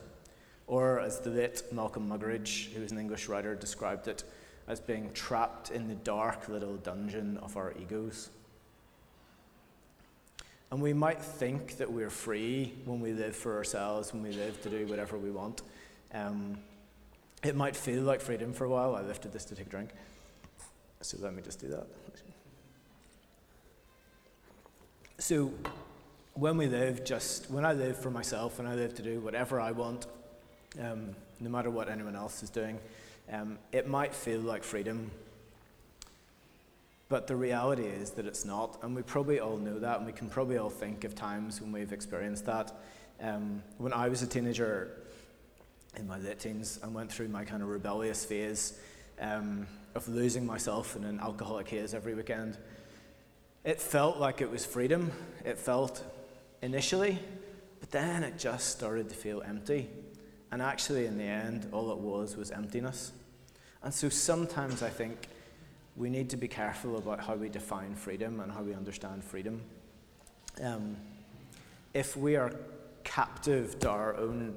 Or, 0.68 1.00
as 1.00 1.20
the 1.20 1.30
late 1.30 1.64
Malcolm 1.72 2.10
Muggeridge, 2.10 2.72
who 2.74 2.82
was 2.82 2.92
an 2.92 3.00
English 3.00 3.28
writer, 3.28 3.56
described 3.56 4.08
it, 4.08 4.24
as 4.68 4.80
being 4.80 5.12
trapped 5.14 5.72
in 5.72 5.88
the 5.88 5.96
dark 5.96 6.48
little 6.48 6.78
dungeon 6.78 7.38
of 7.38 7.58
our 7.58 7.74
egos. 7.80 8.30
And 10.72 10.82
we 10.82 10.94
might 10.94 11.22
think 11.22 11.78
that 11.78 11.92
we're 11.92 12.10
free 12.10 12.74
when 12.86 13.00
we 13.00 13.12
live 13.12 13.36
for 13.36 13.58
ourselves, 13.58 14.14
when 14.14 14.24
we 14.24 14.32
live 14.32 14.62
to 14.64 14.70
do 14.70 14.88
whatever 14.88 15.18
we 15.18 15.30
want. 15.30 15.62
Um, 16.14 16.58
it 17.44 17.56
might 17.56 17.76
feel 17.76 18.04
like 18.04 18.22
freedom 18.22 18.54
for 18.54 18.66
a 18.66 18.70
while. 18.70 18.96
I 18.96 19.02
lifted 19.02 19.34
this 19.34 19.46
to 19.46 19.56
take 19.56 19.68
a 19.68 19.70
drink. 19.70 19.90
So 21.02 21.18
let 21.22 21.36
me 21.36 21.42
just 21.44 21.60
do 21.60 21.68
that. 21.68 21.86
So, 25.20 25.54
when 26.34 26.58
we 26.58 26.66
live 26.66 27.06
just, 27.06 27.52
when 27.52 27.66
I 27.66 27.74
live 27.74 27.98
for 27.98 28.10
myself, 28.10 28.58
when 28.58 28.68
I 28.68 28.76
live 28.76 28.96
to 28.96 29.04
do 29.04 29.20
whatever 29.20 29.60
I 29.60 29.72
want, 29.72 30.08
um, 30.82 31.16
no 31.40 31.50
matter 31.50 31.70
what 31.70 31.90
anyone 31.90 32.16
else 32.16 32.44
is 32.44 32.50
doing. 32.50 32.80
Um, 33.32 33.58
it 33.72 33.88
might 33.88 34.14
feel 34.14 34.42
like 34.42 34.64
freedom, 34.64 35.12
but 37.10 37.28
the 37.28 37.36
reality 37.36 37.84
is 37.84 38.12
that 38.12 38.26
it's 38.26 38.44
not, 38.44 38.80
and 38.82 38.96
we 38.96 39.02
probably 39.02 39.40
all 39.40 39.58
know 39.58 39.80
that, 39.80 39.98
and 39.98 40.06
we 40.06 40.12
can 40.12 40.30
probably 40.30 40.58
all 40.58 40.70
think 40.70 41.04
of 41.04 41.16
times 41.16 41.62
when 41.62 41.72
we've 41.72 41.94
experienced 41.94 42.46
that. 42.48 42.72
Um, 43.22 43.62
when 43.78 43.94
I 43.94 44.10
was 44.10 44.22
a 44.22 44.28
teenager 44.28 44.92
in 45.96 46.08
my 46.08 46.18
late 46.18 46.40
teens 46.40 46.80
and 46.82 46.94
went 46.94 47.12
through 47.12 47.30
my 47.30 47.46
kind 47.46 47.62
of 47.62 47.70
rebellious 47.70 48.26
phase 48.26 48.78
um, 49.22 49.68
of 49.96 50.08
losing 50.08 50.46
myself 50.46 50.96
in 50.96 51.04
an 51.04 51.20
alcoholic 51.20 51.70
haze 51.70 51.94
every 51.94 52.16
weekend, 52.16 52.58
it 53.64 53.80
felt 53.80 54.18
like 54.18 54.42
it 54.42 54.50
was 54.50 54.66
freedom. 54.66 55.12
It 55.46 55.58
felt 55.58 56.04
initially, 56.62 57.20
but 57.80 57.92
then 57.92 58.24
it 58.24 58.38
just 58.38 58.70
started 58.70 59.10
to 59.10 59.16
feel 59.16 59.42
empty. 59.44 59.90
And 60.54 60.62
actually, 60.62 61.08
in 61.08 61.18
the 61.18 61.24
end, 61.24 61.68
all 61.72 61.92
it 61.92 61.98
was 61.98 62.38
was 62.38 62.52
emptiness. 62.52 63.12
And 63.82 63.92
so 63.92 64.08
sometimes 64.08 64.84
I 64.84 64.90
think 64.90 65.28
we 65.96 66.12
need 66.12 66.30
to 66.30 66.38
be 66.38 66.48
careful 66.48 66.98
about 66.98 67.20
how 67.20 67.34
we 67.34 67.50
define 67.50 67.96
freedom 67.96 68.40
and 68.40 68.52
how 68.52 68.62
we 68.62 68.76
understand 68.76 69.24
freedom. 69.24 69.64
Um, 70.62 70.96
if 71.96 72.16
we 72.16 72.36
are 72.36 72.54
captive 73.04 73.80
to 73.80 73.90
our 73.90 74.16
own, 74.16 74.54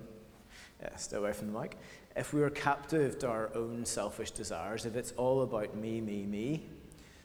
yeah, 0.83 0.95
stay 0.97 1.17
away 1.17 1.33
from 1.33 1.51
the 1.51 1.59
mic. 1.59 1.79
if 2.15 2.35
we 2.35 2.43
are 2.43 2.51
captive 2.51 3.19
to 3.21 3.29
our 3.29 3.49
own 3.55 3.87
selfish 3.87 4.33
desires, 4.33 4.85
if 4.85 4.97
it's 4.97 5.13
all 5.13 5.41
about 5.41 5.75
me, 5.79 6.03
me, 6.03 6.27
me, 6.27 6.67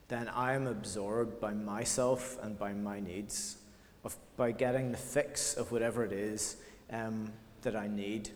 then 0.07 0.29
I 0.29 0.53
am 0.53 0.65
absorbed 0.65 1.41
by 1.41 1.51
myself 1.51 2.39
and 2.41 2.57
by 2.57 2.71
my 2.71 3.01
needs, 3.01 3.57
of, 4.05 4.15
by 4.37 4.53
getting 4.53 4.93
the 4.93 4.97
fix 4.97 5.55
of 5.55 5.73
whatever 5.73 6.05
it 6.05 6.13
is 6.13 6.55
um, 6.89 7.33
that 7.63 7.75
I 7.75 7.89
need 7.89 8.29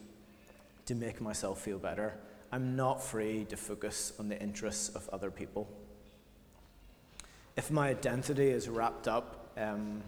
to 0.86 0.96
make 0.96 1.22
myself 1.22 1.62
feel 1.62 1.80
better. 1.80 2.14
I'm 2.52 2.76
not 2.76 3.04
free 3.04 3.46
to 3.50 3.58
focus 3.58 4.14
on 4.20 4.30
the 4.30 4.42
interests 4.42 4.90
of 4.90 5.10
other 5.10 5.32
people. 5.32 5.68
If 7.58 7.72
my 7.72 7.90
identity 7.90 8.50
is 8.50 8.70
wrapped 8.70 9.08
up 9.08 9.50
um, 9.58 10.02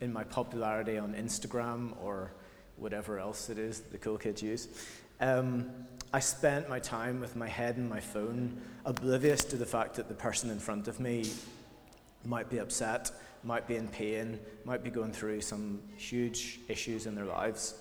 in 0.00 0.12
my 0.12 0.24
popularity 0.24 0.98
on 0.98 1.14
Instagram 1.14 1.92
or 2.02 2.32
whatever 2.76 3.18
else 3.18 3.50
it 3.50 3.58
is 3.58 3.80
the 3.80 3.98
cool 3.98 4.18
kids 4.18 4.42
use, 4.42 4.68
um, 5.20 5.70
I 6.12 6.20
spent 6.20 6.68
my 6.68 6.78
time 6.78 7.20
with 7.20 7.36
my 7.36 7.48
head 7.48 7.76
in 7.76 7.88
my 7.88 8.00
phone, 8.00 8.60
oblivious 8.84 9.44
to 9.44 9.56
the 9.56 9.66
fact 9.66 9.94
that 9.96 10.08
the 10.08 10.14
person 10.14 10.50
in 10.50 10.58
front 10.58 10.88
of 10.88 11.00
me 11.00 11.24
might 12.24 12.48
be 12.48 12.58
upset, 12.58 13.10
might 13.42 13.66
be 13.66 13.76
in 13.76 13.88
pain, 13.88 14.38
might 14.64 14.82
be 14.82 14.90
going 14.90 15.12
through 15.12 15.40
some 15.40 15.80
huge 15.96 16.60
issues 16.68 17.06
in 17.06 17.14
their 17.14 17.24
lives. 17.24 17.74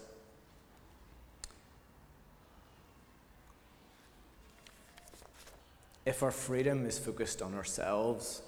If 6.05 6.21
our 6.21 6.31
freedom 6.31 6.85
is 6.85 6.99
focused 6.99 7.41
on 7.41 7.55
ourselves, 7.55 8.43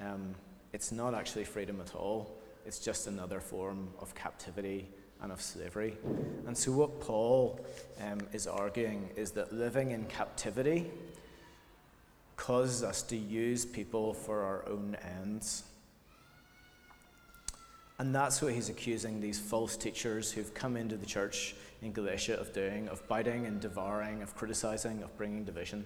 um, 0.00 0.36
it's 0.72 0.92
not 0.92 1.14
actually 1.14 1.44
freedom 1.44 1.80
at 1.80 1.96
all. 1.96 2.30
It's 2.64 2.78
just 2.78 3.08
another 3.08 3.40
form 3.40 3.88
of 4.00 4.14
captivity 4.14 4.86
and 5.20 5.32
of 5.32 5.42
slavery. 5.42 5.96
And 6.46 6.56
so, 6.56 6.70
what 6.70 7.00
Paul 7.00 7.58
um, 8.00 8.20
is 8.32 8.46
arguing 8.46 9.10
is 9.16 9.32
that 9.32 9.52
living 9.52 9.90
in 9.90 10.04
captivity 10.04 10.86
causes 12.36 12.84
us 12.84 13.02
to 13.02 13.16
use 13.16 13.64
people 13.64 14.14
for 14.14 14.42
our 14.42 14.68
own 14.68 14.96
ends. 15.20 15.64
And 17.98 18.14
that's 18.14 18.42
what 18.42 18.52
he's 18.52 18.68
accusing 18.68 19.20
these 19.20 19.40
false 19.40 19.76
teachers 19.76 20.30
who've 20.30 20.52
come 20.54 20.76
into 20.76 20.96
the 20.96 21.06
church 21.06 21.56
in 21.82 21.92
Galatia 21.92 22.38
of 22.38 22.52
doing, 22.52 22.88
of 22.88 23.06
biting 23.08 23.46
and 23.46 23.58
devouring, 23.58 24.22
of 24.22 24.36
criticizing, 24.36 25.02
of 25.02 25.16
bringing 25.16 25.44
division. 25.44 25.84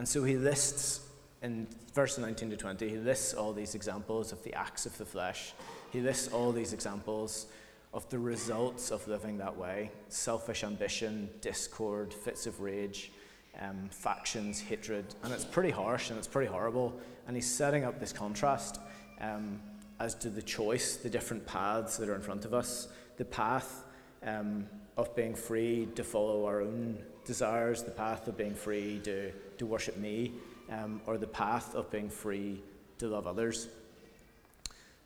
And 0.00 0.08
so 0.08 0.24
he 0.24 0.38
lists 0.38 1.00
in 1.42 1.66
verse 1.92 2.16
19 2.16 2.48
to 2.48 2.56
20, 2.56 2.88
he 2.88 2.96
lists 2.96 3.34
all 3.34 3.52
these 3.52 3.74
examples 3.74 4.32
of 4.32 4.42
the 4.44 4.54
acts 4.54 4.86
of 4.86 4.96
the 4.96 5.04
flesh. 5.04 5.52
He 5.90 6.00
lists 6.00 6.32
all 6.32 6.52
these 6.52 6.72
examples 6.72 7.48
of 7.92 8.08
the 8.08 8.18
results 8.18 8.90
of 8.90 9.06
living 9.06 9.36
that 9.36 9.54
way 9.54 9.90
selfish 10.08 10.64
ambition, 10.64 11.28
discord, 11.42 12.14
fits 12.14 12.46
of 12.46 12.62
rage, 12.62 13.12
um, 13.60 13.90
factions, 13.90 14.58
hatred. 14.58 15.04
And 15.22 15.34
it's 15.34 15.44
pretty 15.44 15.68
harsh 15.68 16.08
and 16.08 16.18
it's 16.18 16.26
pretty 16.26 16.50
horrible. 16.50 16.98
And 17.26 17.36
he's 17.36 17.54
setting 17.54 17.84
up 17.84 18.00
this 18.00 18.14
contrast 18.14 18.80
um, 19.20 19.60
as 19.98 20.14
to 20.14 20.30
the 20.30 20.40
choice, 20.40 20.96
the 20.96 21.10
different 21.10 21.44
paths 21.44 21.98
that 21.98 22.08
are 22.08 22.14
in 22.14 22.22
front 22.22 22.46
of 22.46 22.54
us. 22.54 22.88
The 23.18 23.26
path 23.26 23.84
um, 24.22 24.66
of 24.96 25.14
being 25.14 25.34
free 25.34 25.88
to 25.94 26.02
follow 26.02 26.46
our 26.46 26.62
own 26.62 26.96
desires, 27.30 27.84
the 27.84 27.92
path 27.92 28.26
of 28.26 28.36
being 28.36 28.56
free 28.56 29.00
to, 29.04 29.30
to 29.58 29.64
worship 29.64 29.96
me, 29.96 30.32
um, 30.68 31.00
or 31.06 31.16
the 31.16 31.28
path 31.28 31.76
of 31.76 31.88
being 31.88 32.10
free 32.10 32.60
to 32.98 33.06
love 33.06 33.28
others. 33.28 33.68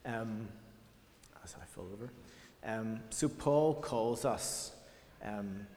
Um, 0.07 0.47
as 1.43 1.55
I 1.61 1.65
fall 1.65 1.87
over. 1.93 2.09
Um, 2.63 2.99
so, 3.11 3.29
Paul 3.29 3.75
calls 3.75 4.25
us 4.25 4.71
um, 5.23 5.67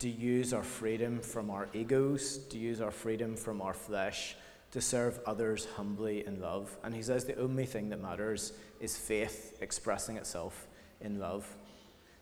to 0.00 0.08
use 0.10 0.52
our 0.52 0.62
freedom 0.62 1.18
from 1.20 1.48
our 1.50 1.66
egos, 1.72 2.36
to 2.50 2.58
use 2.58 2.82
our 2.82 2.90
freedom 2.90 3.34
from 3.36 3.62
our 3.62 3.72
flesh, 3.72 4.36
to 4.72 4.82
serve 4.82 5.18
others 5.26 5.66
humbly 5.76 6.26
in 6.26 6.42
love. 6.42 6.76
And 6.84 6.94
he 6.94 7.02
says 7.02 7.24
the 7.24 7.38
only 7.38 7.64
thing 7.64 7.88
that 7.88 8.02
matters 8.02 8.52
is 8.80 8.98
faith 8.98 9.56
expressing 9.62 10.18
itself 10.18 10.66
in 11.00 11.18
love. 11.18 11.46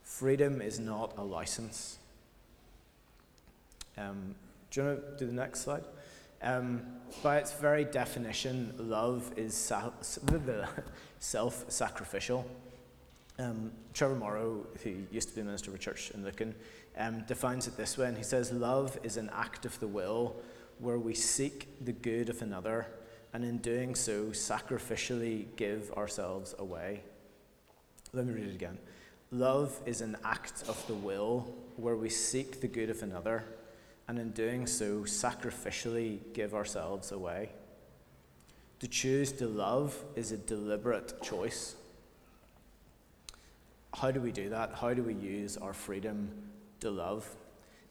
Freedom 0.05 0.63
is 0.63 0.79
not 0.79 1.15
a 1.17 1.25
license. 1.25 1.99
Um, 3.99 4.35
do 4.71 4.81
you 4.81 4.87
want 4.87 5.19
to 5.19 5.25
do 5.25 5.27
the 5.27 5.37
next 5.37 5.61
slide? 5.61 5.85
Um, 6.43 6.83
by 7.23 7.39
its 7.39 7.53
very 7.53 7.85
definition, 7.85 8.73
love 8.79 9.33
is 9.37 9.55
self 11.19 11.65
sacrificial. 11.69 12.47
Um, 13.41 13.73
Trevor 13.95 14.17
Morrow, 14.17 14.67
who 14.83 14.95
used 15.11 15.29
to 15.31 15.35
be 15.35 15.43
minister 15.43 15.71
of 15.71 15.77
a 15.77 15.79
church 15.79 16.11
in 16.13 16.25
Lucan, 16.25 16.55
um, 16.97 17.25
defines 17.27 17.67
it 17.67 17.77
this 17.77 17.97
way, 17.97 18.07
and 18.09 18.17
he 18.17 18.25
says, 18.25 18.53
Love 18.53 18.99
is 19.03 19.17
an 19.17 19.31
act 19.33 19.65
of 19.65 19.79
the 19.81 19.87
will 19.87 20.37
where 20.79 20.99
we 20.99 21.15
seek 21.15 21.85
the 21.85 21.93
good 21.93 22.29
of 22.29 22.43
another, 22.43 22.87
and 23.33 23.45
in 23.45 23.59
doing 23.59 23.95
so, 23.95 24.27
sacrificially 24.27 25.47
give 25.57 25.93
ourselves 25.93 26.55
away. 26.59 27.03
Let 28.13 28.27
me 28.27 28.33
read 28.33 28.49
it 28.49 28.55
again. 28.55 28.79
Love 29.31 29.79
is 29.87 30.01
an 30.01 30.17
act 30.25 30.65
of 30.69 30.85
the 30.87 30.95
will 30.95 31.55
where 31.77 31.97
we 31.97 32.09
seek 32.09 32.61
the 32.61 32.69
good 32.69 32.91
of 32.91 33.03
another, 33.03 33.45
and 34.09 34.19
in 34.19 34.31
doing 34.31 34.67
so, 34.67 35.01
sacrificially 35.01 36.19
give 36.33 36.55
ourselves 36.55 37.13
away. 37.13 37.51
To 38.81 38.89
choose 38.89 39.33
to 39.33 39.47
love 39.47 39.97
is 40.17 40.33
a 40.33 40.37
deliberate 40.37 41.23
choice. 41.23 41.75
How 43.95 44.11
do 44.11 44.21
we 44.21 44.33
do 44.33 44.49
that? 44.51 44.73
How 44.75 44.95
do 44.95 45.03
we 45.03 45.15
use 45.15 45.57
our 45.57 45.73
freedom 45.73 46.31
to 46.81 46.91
love? 46.91 47.29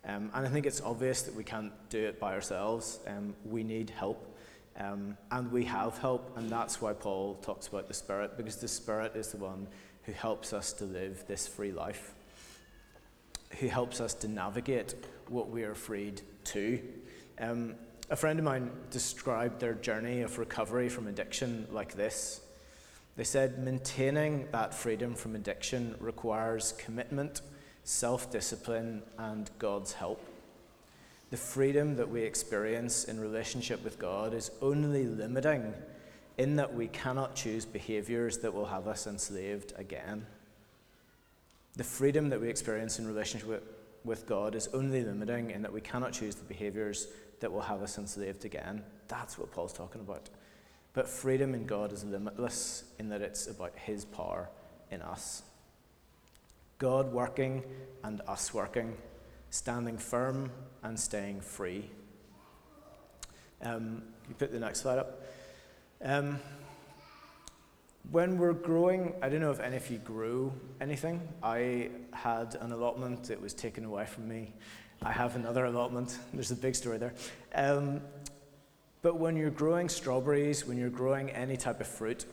Um, 0.06 0.32
and 0.34 0.46
I 0.48 0.50
think 0.50 0.66
it's 0.66 0.82
obvious 0.82 1.24
that 1.24 1.36
we 1.36 1.44
can't 1.44 1.74
do 1.90 2.00
it 2.06 2.20
by 2.20 2.34
ourselves. 2.34 3.00
Um, 3.06 3.36
we 3.46 3.64
need 3.64 3.90
help. 3.90 4.36
Um, 4.80 5.18
and 5.32 5.52
we 5.52 5.66
have 5.66 5.98
help, 5.98 6.38
and 6.38 6.50
that's 6.50 6.82
why 6.82 6.94
Paul 6.94 7.36
talks 7.42 7.68
about 7.68 7.88
the 7.88 7.94
Spirit, 7.96 8.38
because 8.38 8.58
the 8.58 8.68
Spirit 8.68 9.16
is 9.16 9.30
the 9.30 9.38
one 9.38 9.68
who 10.04 10.12
helps 10.12 10.54
us 10.54 10.72
to 10.74 10.86
live 10.86 11.24
this 11.28 11.48
free 11.48 11.72
life, 11.72 12.14
who 13.60 13.68
helps 13.68 14.02
us 14.02 14.14
to 14.16 14.28
navigate 14.28 14.96
what 15.30 15.50
we 15.50 15.64
are 15.64 15.72
afraid 15.72 16.22
to. 16.46 16.80
Um, 17.40 17.76
a 18.10 18.16
friend 18.16 18.40
of 18.40 18.46
mine 18.46 18.72
described 18.90 19.60
their 19.60 19.74
journey 19.74 20.22
of 20.22 20.38
recovery 20.38 20.90
from 20.90 21.08
addiction 21.08 21.68
like 21.72 21.94
this. 21.94 22.42
They 23.18 23.24
said 23.24 23.60
maintaining 23.60 24.48
that 24.52 24.74
freedom 24.74 25.16
from 25.16 25.36
addiction 25.36 25.96
requires 26.00 26.74
commitment, 26.78 27.42
self 27.84 28.32
discipline, 28.32 29.04
and 29.18 29.50
God's 29.60 29.94
help. 29.94 30.24
The 31.32 31.38
freedom 31.38 31.96
that 31.98 32.10
we 32.10 32.22
experience 32.22 33.04
in 33.06 33.20
relationship 33.20 33.84
with 33.84 34.00
God 34.00 34.34
is 34.34 34.52
only 34.62 35.06
limiting 35.06 35.74
in 36.38 36.56
that 36.56 36.74
we 36.74 36.88
cannot 36.88 37.36
choose 37.36 37.66
behaviors 37.66 38.38
that 38.38 38.54
will 38.54 38.68
have 38.68 38.88
us 38.88 39.08
enslaved 39.08 39.74
again. 39.78 40.26
The 41.78 41.84
freedom 41.84 42.30
that 42.30 42.42
we 42.42 42.50
experience 42.50 42.98
in 42.98 43.08
relationship 43.08 43.64
with, 44.04 44.26
God 44.26 44.56
is 44.56 44.68
only 44.74 45.04
limiting 45.04 45.52
in 45.52 45.62
that 45.62 45.72
we 45.72 45.80
cannot 45.80 46.12
choose 46.12 46.34
the 46.34 46.44
behaviors 46.44 47.08
that 47.40 47.52
will 47.52 47.62
have 47.62 47.84
us 47.84 48.00
enslaved 48.00 48.46
again. 48.46 48.82
That's 49.08 49.38
what 49.38 49.52
Paul's 49.52 49.74
talking 49.74 50.02
about. 50.02 50.30
But 50.94 51.08
freedom 51.08 51.54
in 51.54 51.68
God 51.68 51.94
is 51.94 52.04
limitless 52.04 52.84
in 52.98 53.10
that 53.10 53.22
it's 53.22 53.46
about 53.46 53.74
His 53.76 54.06
power 54.06 54.50
in 54.90 55.04
us. 55.04 55.44
God 56.80 57.14
working 57.14 57.64
and 58.04 58.22
us 58.28 58.56
working, 58.56 58.98
standing 59.52 60.00
firm 60.00 60.50
and 60.82 61.00
staying 61.00 61.42
free. 61.42 61.92
Um, 63.62 64.02
you 64.28 64.34
put 64.34 64.52
the 64.52 64.60
next 64.60 64.82
slide 64.82 64.98
up. 64.98 65.22
Um, 66.04 66.40
when 68.12 68.38
we're 68.38 68.54
growing, 68.54 69.14
I 69.22 69.30
don't 69.30 69.42
know 69.42 69.52
if 69.52 69.60
any 69.60 69.78
of 69.78 69.90
you 69.90 69.98
grew 69.98 70.54
anything. 70.80 71.22
I 71.44 71.90
had 72.14 72.56
an 72.62 72.72
allotment 72.72 73.26
that 73.26 73.42
was 73.42 73.54
taken 73.54 73.84
away 73.84 74.06
from 74.06 74.28
me. 74.28 74.54
I 75.02 75.12
have 75.12 75.36
another 75.36 75.66
allotment. 75.66 76.18
There's 76.34 76.52
a 76.52 76.56
big 76.56 76.76
story 76.76 76.98
there. 76.98 77.14
Um, 77.54 78.02
but 79.02 79.20
when 79.20 79.36
you're 79.36 79.50
growing 79.50 79.90
strawberries, 79.90 80.66
when 80.66 80.78
you're 80.78 80.90
growing 80.90 81.30
any 81.32 81.58
type 81.58 81.82
of 81.82 81.88
fruit, 81.88 82.26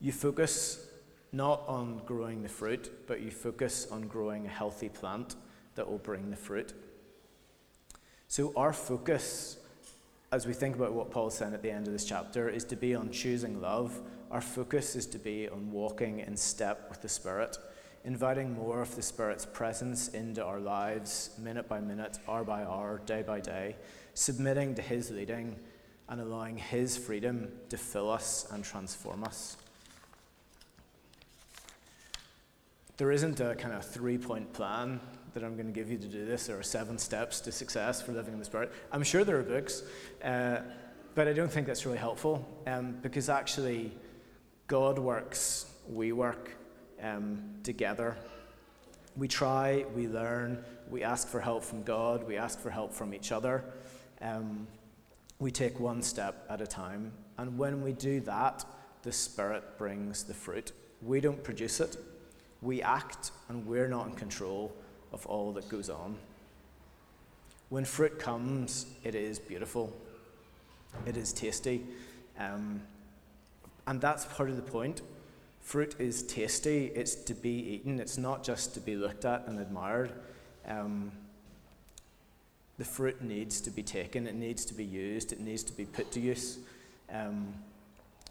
you 0.00 0.12
focus 0.12 0.86
not 1.32 1.62
on 1.68 2.00
growing 2.06 2.42
the 2.42 2.48
fruit, 2.48 3.06
but 3.06 3.20
you 3.20 3.30
focus 3.30 3.86
on 3.90 4.02
growing 4.08 4.46
a 4.46 4.50
healthy 4.50 4.88
plant 4.88 5.36
that 5.74 5.88
will 5.88 5.98
bring 5.98 6.30
the 6.30 6.36
fruit. 6.36 6.72
So, 8.28 8.52
our 8.56 8.72
focus, 8.72 9.58
as 10.32 10.46
we 10.46 10.52
think 10.52 10.76
about 10.76 10.92
what 10.92 11.10
Paul 11.10 11.30
said 11.30 11.52
at 11.52 11.62
the 11.62 11.70
end 11.70 11.86
of 11.86 11.92
this 11.92 12.04
chapter, 12.04 12.48
is 12.48 12.64
to 12.64 12.76
be 12.76 12.94
on 12.94 13.10
choosing 13.10 13.60
love. 13.60 14.00
Our 14.30 14.40
focus 14.40 14.96
is 14.96 15.06
to 15.06 15.18
be 15.18 15.48
on 15.48 15.70
walking 15.70 16.18
in 16.20 16.36
step 16.36 16.86
with 16.90 17.00
the 17.00 17.08
Spirit, 17.08 17.58
inviting 18.04 18.52
more 18.52 18.82
of 18.82 18.94
the 18.96 19.02
Spirit's 19.02 19.46
presence 19.46 20.08
into 20.08 20.44
our 20.44 20.58
lives, 20.58 21.30
minute 21.38 21.68
by 21.68 21.78
minute, 21.78 22.18
hour 22.28 22.42
by 22.42 22.64
hour, 22.64 23.00
day 23.06 23.22
by 23.22 23.38
day, 23.38 23.76
submitting 24.14 24.74
to 24.74 24.82
His 24.82 25.12
leading 25.12 25.56
and 26.08 26.20
allowing 26.20 26.56
His 26.56 26.96
freedom 26.96 27.48
to 27.68 27.76
fill 27.76 28.10
us 28.10 28.48
and 28.50 28.64
transform 28.64 29.22
us. 29.22 29.56
There 32.96 33.12
isn't 33.12 33.38
a 33.40 33.54
kind 33.54 33.74
of 33.74 33.84
three 33.84 34.18
point 34.18 34.52
plan 34.52 34.98
that 35.34 35.44
I'm 35.44 35.54
going 35.54 35.66
to 35.66 35.72
give 35.72 35.90
you 35.90 35.98
to 35.98 36.06
do 36.08 36.24
this. 36.24 36.48
Are 36.48 36.62
seven 36.64 36.98
steps 36.98 37.40
to 37.42 37.52
success 37.52 38.02
for 38.02 38.10
living 38.12 38.32
in 38.32 38.40
the 38.40 38.44
Spirit. 38.44 38.72
I'm 38.90 39.04
sure 39.04 39.22
there 39.22 39.38
are 39.38 39.44
books, 39.44 39.84
uh, 40.24 40.62
but 41.14 41.28
I 41.28 41.32
don't 41.32 41.52
think 41.52 41.68
that's 41.68 41.86
really 41.86 41.98
helpful 41.98 42.62
um, 42.66 42.96
because 43.02 43.28
actually, 43.28 43.92
God 44.66 44.98
works, 44.98 45.66
we 45.88 46.10
work 46.10 46.50
um, 47.00 47.42
together. 47.62 48.16
We 49.16 49.28
try, 49.28 49.84
we 49.94 50.08
learn, 50.08 50.64
we 50.90 51.04
ask 51.04 51.28
for 51.28 51.40
help 51.40 51.62
from 51.62 51.84
God, 51.84 52.26
we 52.26 52.36
ask 52.36 52.60
for 52.60 52.70
help 52.70 52.92
from 52.92 53.14
each 53.14 53.30
other. 53.30 53.64
Um, 54.20 54.66
we 55.38 55.52
take 55.52 55.78
one 55.78 56.02
step 56.02 56.44
at 56.50 56.60
a 56.60 56.66
time. 56.66 57.12
And 57.38 57.56
when 57.56 57.80
we 57.82 57.92
do 57.92 58.20
that, 58.20 58.64
the 59.02 59.12
Spirit 59.12 59.78
brings 59.78 60.24
the 60.24 60.34
fruit. 60.34 60.72
We 61.00 61.20
don't 61.20 61.42
produce 61.44 61.78
it, 61.78 61.96
we 62.60 62.82
act, 62.82 63.30
and 63.48 63.66
we're 63.66 63.88
not 63.88 64.08
in 64.08 64.14
control 64.14 64.74
of 65.12 65.24
all 65.26 65.52
that 65.52 65.68
goes 65.68 65.88
on. 65.88 66.16
When 67.68 67.84
fruit 67.84 68.18
comes, 68.18 68.86
it 69.04 69.14
is 69.14 69.38
beautiful, 69.38 69.92
it 71.06 71.16
is 71.16 71.32
tasty. 71.32 71.86
Um, 72.38 72.80
and 73.86 74.00
that's 74.00 74.24
part 74.24 74.50
of 74.50 74.56
the 74.56 74.62
point. 74.62 75.02
Fruit 75.60 75.96
is 75.98 76.22
tasty, 76.22 76.92
it's 76.94 77.14
to 77.14 77.34
be 77.34 77.50
eaten, 77.50 77.98
it's 77.98 78.18
not 78.18 78.44
just 78.44 78.74
to 78.74 78.80
be 78.80 78.94
looked 78.94 79.24
at 79.24 79.46
and 79.46 79.58
admired. 79.58 80.12
Um, 80.66 81.12
the 82.78 82.84
fruit 82.84 83.22
needs 83.22 83.60
to 83.62 83.70
be 83.70 83.82
taken, 83.82 84.26
it 84.26 84.34
needs 84.34 84.64
to 84.66 84.74
be 84.74 84.84
used, 84.84 85.32
it 85.32 85.40
needs 85.40 85.62
to 85.64 85.72
be 85.72 85.84
put 85.84 86.10
to 86.12 86.20
use. 86.20 86.58
Um, 87.12 87.54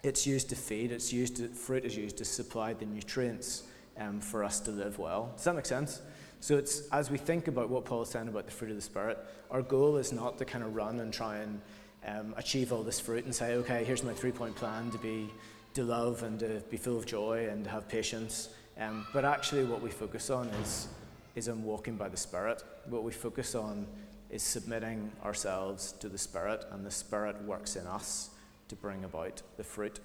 it's 0.04 0.28
used 0.28 0.50
to 0.50 0.56
feed, 0.56 0.92
it's 0.92 1.12
used 1.12 1.38
to, 1.38 1.48
fruit 1.48 1.84
is 1.84 1.98
used 1.98 2.18
to 2.18 2.26
supply 2.26 2.74
the 2.74 2.86
nutrients 2.86 3.64
um, 3.98 4.22
for 4.22 4.44
us 4.44 4.60
to 4.62 4.72
live 4.72 5.00
well. 5.00 5.32
Does 5.36 5.46
that 5.46 5.56
make 5.56 5.66
sense? 5.66 6.02
So 6.42 6.58
it's 6.58 6.88
as 6.90 7.10
we 7.10 7.18
think 7.18 7.48
about 7.48 7.70
what 7.70 7.86
Paul 7.86 8.04
is 8.04 8.10
saying 8.10 8.28
about 8.28 8.46
the 8.46 8.52
fruit 8.52 8.70
of 8.70 8.76
the 8.76 8.82
Spirit, 8.82 9.18
our 9.50 9.62
goal 9.62 9.98
is 9.98 10.12
not 10.12 10.38
to 10.38 10.46
kind 10.46 10.64
of 10.64 10.76
run 10.76 11.00
and 11.00 11.12
try 11.12 11.38
and 11.38 11.60
um, 12.06 12.34
achieve 12.38 12.72
all 12.72 12.84
this 12.84 13.00
fruit 13.00 13.26
and 13.26 13.34
say, 13.34 13.56
okay, 13.56 13.84
here's 13.84 14.04
my 14.04 14.14
three-point 14.14 14.56
plan 14.56 14.92
to 14.92 14.98
be 14.98 15.30
to 15.74 15.84
love 15.84 16.24
and 16.24 16.40
to 16.40 16.62
be 16.70 16.78
full 16.78 16.98
of 16.98 17.06
joy 17.06 17.48
and 17.50 17.64
to 17.66 17.70
have 17.70 17.88
patience. 17.88 18.50
Um, 18.80 19.06
but 19.14 19.26
actually, 19.26 19.66
what 19.66 19.82
we 19.82 19.90
focus 19.90 20.30
on 20.30 20.48
is 20.62 20.88
is 21.36 21.50
on 21.50 21.64
walking 21.64 21.98
by 21.98 22.10
the 22.10 22.18
Spirit. 22.18 22.64
What 22.90 23.04
we 23.04 23.12
focus 23.12 23.56
on 23.56 23.86
is 24.30 24.42
submitting 24.42 25.12
ourselves 25.24 25.92
to 26.00 26.10
the 26.10 26.18
Spirit, 26.18 26.66
and 26.72 26.86
the 26.86 26.92
Spirit 26.92 27.42
works 27.44 27.76
in 27.76 27.86
us 27.86 28.30
to 28.70 28.76
bring 28.76 29.04
about 29.04 29.42
the 29.58 29.64
fruit. 29.64 30.00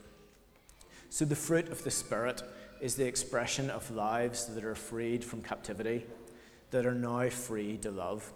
So, 1.08 1.24
the 1.24 1.36
fruit 1.36 1.68
of 1.68 1.82
the 1.82 1.90
Spirit 1.90 2.42
is 2.80 2.94
the 2.94 3.06
expression 3.06 3.70
of 3.70 3.90
lives 3.90 4.46
that 4.46 4.64
are 4.64 4.74
freed 4.74 5.24
from 5.24 5.42
captivity, 5.42 6.06
that 6.70 6.86
are 6.86 6.94
now 6.94 7.28
free 7.28 7.76
to 7.78 7.90
love. 7.90 8.32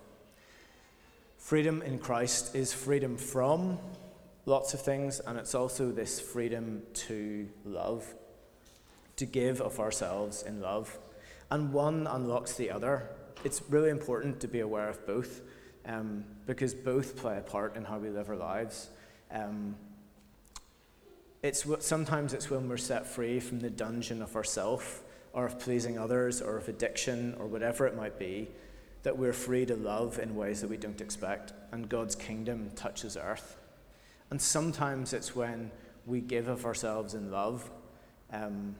Freedom 1.44 1.82
in 1.82 1.98
Christ 1.98 2.54
is 2.54 2.72
freedom 2.72 3.18
from 3.18 3.76
lots 4.46 4.72
of 4.72 4.80
things, 4.80 5.20
and 5.20 5.38
it's 5.38 5.54
also 5.54 5.92
this 5.92 6.18
freedom 6.18 6.82
to 6.94 7.46
love, 7.66 8.14
to 9.16 9.26
give 9.26 9.60
of 9.60 9.78
ourselves 9.78 10.42
in 10.42 10.62
love. 10.62 10.98
And 11.50 11.70
one 11.70 12.06
unlocks 12.06 12.54
the 12.54 12.70
other. 12.70 13.10
It's 13.44 13.60
really 13.68 13.90
important 13.90 14.40
to 14.40 14.48
be 14.48 14.60
aware 14.60 14.88
of 14.88 15.06
both 15.06 15.42
um, 15.84 16.24
because 16.46 16.72
both 16.72 17.14
play 17.14 17.36
a 17.36 17.42
part 17.42 17.76
in 17.76 17.84
how 17.84 17.98
we 17.98 18.08
live 18.08 18.30
our 18.30 18.36
lives. 18.36 18.88
Um, 19.30 19.76
it's 21.42 21.66
what, 21.66 21.82
sometimes 21.82 22.32
it's 22.32 22.48
when 22.48 22.70
we're 22.70 22.78
set 22.78 23.06
free 23.06 23.38
from 23.38 23.60
the 23.60 23.68
dungeon 23.68 24.22
of 24.22 24.34
ourself 24.34 25.02
or 25.34 25.44
of 25.44 25.60
pleasing 25.60 25.98
others 25.98 26.40
or 26.40 26.56
of 26.56 26.68
addiction 26.70 27.36
or 27.38 27.46
whatever 27.46 27.86
it 27.86 27.94
might 27.94 28.18
be 28.18 28.48
that 29.04 29.16
we're 29.16 29.32
free 29.32 29.64
to 29.66 29.76
love 29.76 30.18
in 30.18 30.34
ways 30.34 30.60
that 30.62 30.68
we 30.68 30.76
don't 30.76 31.00
expect 31.00 31.52
and 31.72 31.88
God's 31.88 32.16
kingdom 32.16 32.70
touches 32.74 33.16
earth. 33.16 33.56
And 34.30 34.40
sometimes 34.40 35.12
it's 35.12 35.36
when 35.36 35.70
we 36.06 36.20
give 36.20 36.48
of 36.48 36.64
ourselves 36.64 37.14
in 37.14 37.30
love, 37.30 37.70
um, 38.32 38.74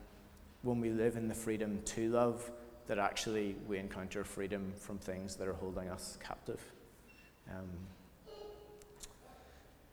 when 0.63 0.81
we 0.81 0.91
live 0.91 1.17
in 1.17 1.29
the 1.29 1.35
freedom 1.35 1.81
to 1.85 2.09
love, 2.09 2.51
that 2.87 2.99
actually 2.99 3.55
we 3.69 3.79
encounter 3.79 4.25
freedom 4.25 4.73
from 4.79 4.99
things 4.99 5.37
that 5.37 5.47
are 5.47 5.55
holding 5.55 5.89
us 5.89 6.19
captive. 6.23 6.61
Um, 7.51 7.69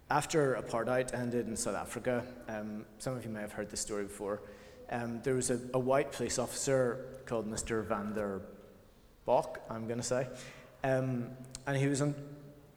after 0.09 0.55
apartheid 0.55 1.13
ended 1.13 1.47
in 1.47 1.55
South 1.55 1.75
Africa, 1.75 2.23
um, 2.47 2.85
some 2.99 3.15
of 3.15 3.23
you 3.23 3.31
may 3.31 3.41
have 3.41 3.53
heard 3.53 3.69
this 3.69 3.79
story 3.79 4.03
before. 4.03 4.41
Um, 4.89 5.21
there 5.23 5.35
was 5.35 5.49
a, 5.51 5.59
a, 5.73 5.79
white 5.79 6.11
police 6.11 6.37
officer 6.37 7.05
called 7.25 7.49
Mr. 7.49 7.85
Van 7.85 8.13
der 8.13 8.41
Bok, 9.31 9.61
I'm 9.69 9.87
going 9.87 9.99
to 9.99 10.05
say, 10.05 10.27
um, 10.83 11.29
and 11.65 11.77
he 11.77 11.87
was 11.87 12.01
on, 12.01 12.13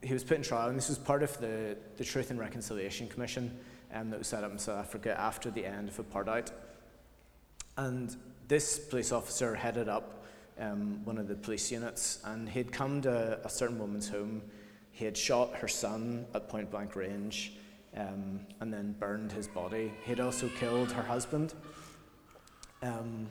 he 0.03 0.12
was 0.12 0.23
put 0.23 0.37
in 0.37 0.45
trial, 0.45 0.69
and 0.69 0.79
this 0.79 0.88
was 0.88 0.99
part 0.99 1.25
of 1.25 1.37
the, 1.40 1.77
the 1.97 2.05
Truth 2.05 2.31
and 2.31 2.38
Reconciliation 2.38 3.09
Commission 3.09 3.59
um, 3.93 4.11
that 4.11 4.21
was 4.21 4.29
set 4.29 4.45
up 4.45 4.53
in 4.53 4.59
South 4.61 4.79
Africa 4.79 5.19
after 5.19 5.51
the 5.51 5.67
end 5.67 5.88
of 5.88 5.97
apartheid. 5.97 6.53
And 7.77 8.14
this 8.47 8.79
police 8.79 9.11
officer 9.11 9.57
headed 9.57 9.88
up 9.88 10.25
um, 10.61 11.05
one 11.05 11.19
of 11.19 11.27
the 11.27 11.35
police 11.35 11.73
units, 11.73 12.21
and 12.25 12.49
he'd 12.49 12.71
come 12.71 13.03
to 13.03 13.40
a 13.45 13.49
certain 13.49 13.81
woman's 13.81 14.09
home 14.09 14.40
he 14.93 15.05
had 15.05 15.17
shot 15.17 15.57
her 15.57 15.67
son 15.67 16.25
at 16.35 16.49
point 16.49 16.71
blank 16.71 16.95
range 16.95 17.55
um, 17.97 18.38
and 18.61 18.73
then 18.73 18.95
burned 19.01 19.33
his 19.33 19.49
body. 19.49 19.93
He 20.05 20.11
had 20.11 20.21
also 20.21 20.49
killed 20.61 20.93
her 20.93 21.03
husband. 21.03 21.53
Um, 22.81 23.27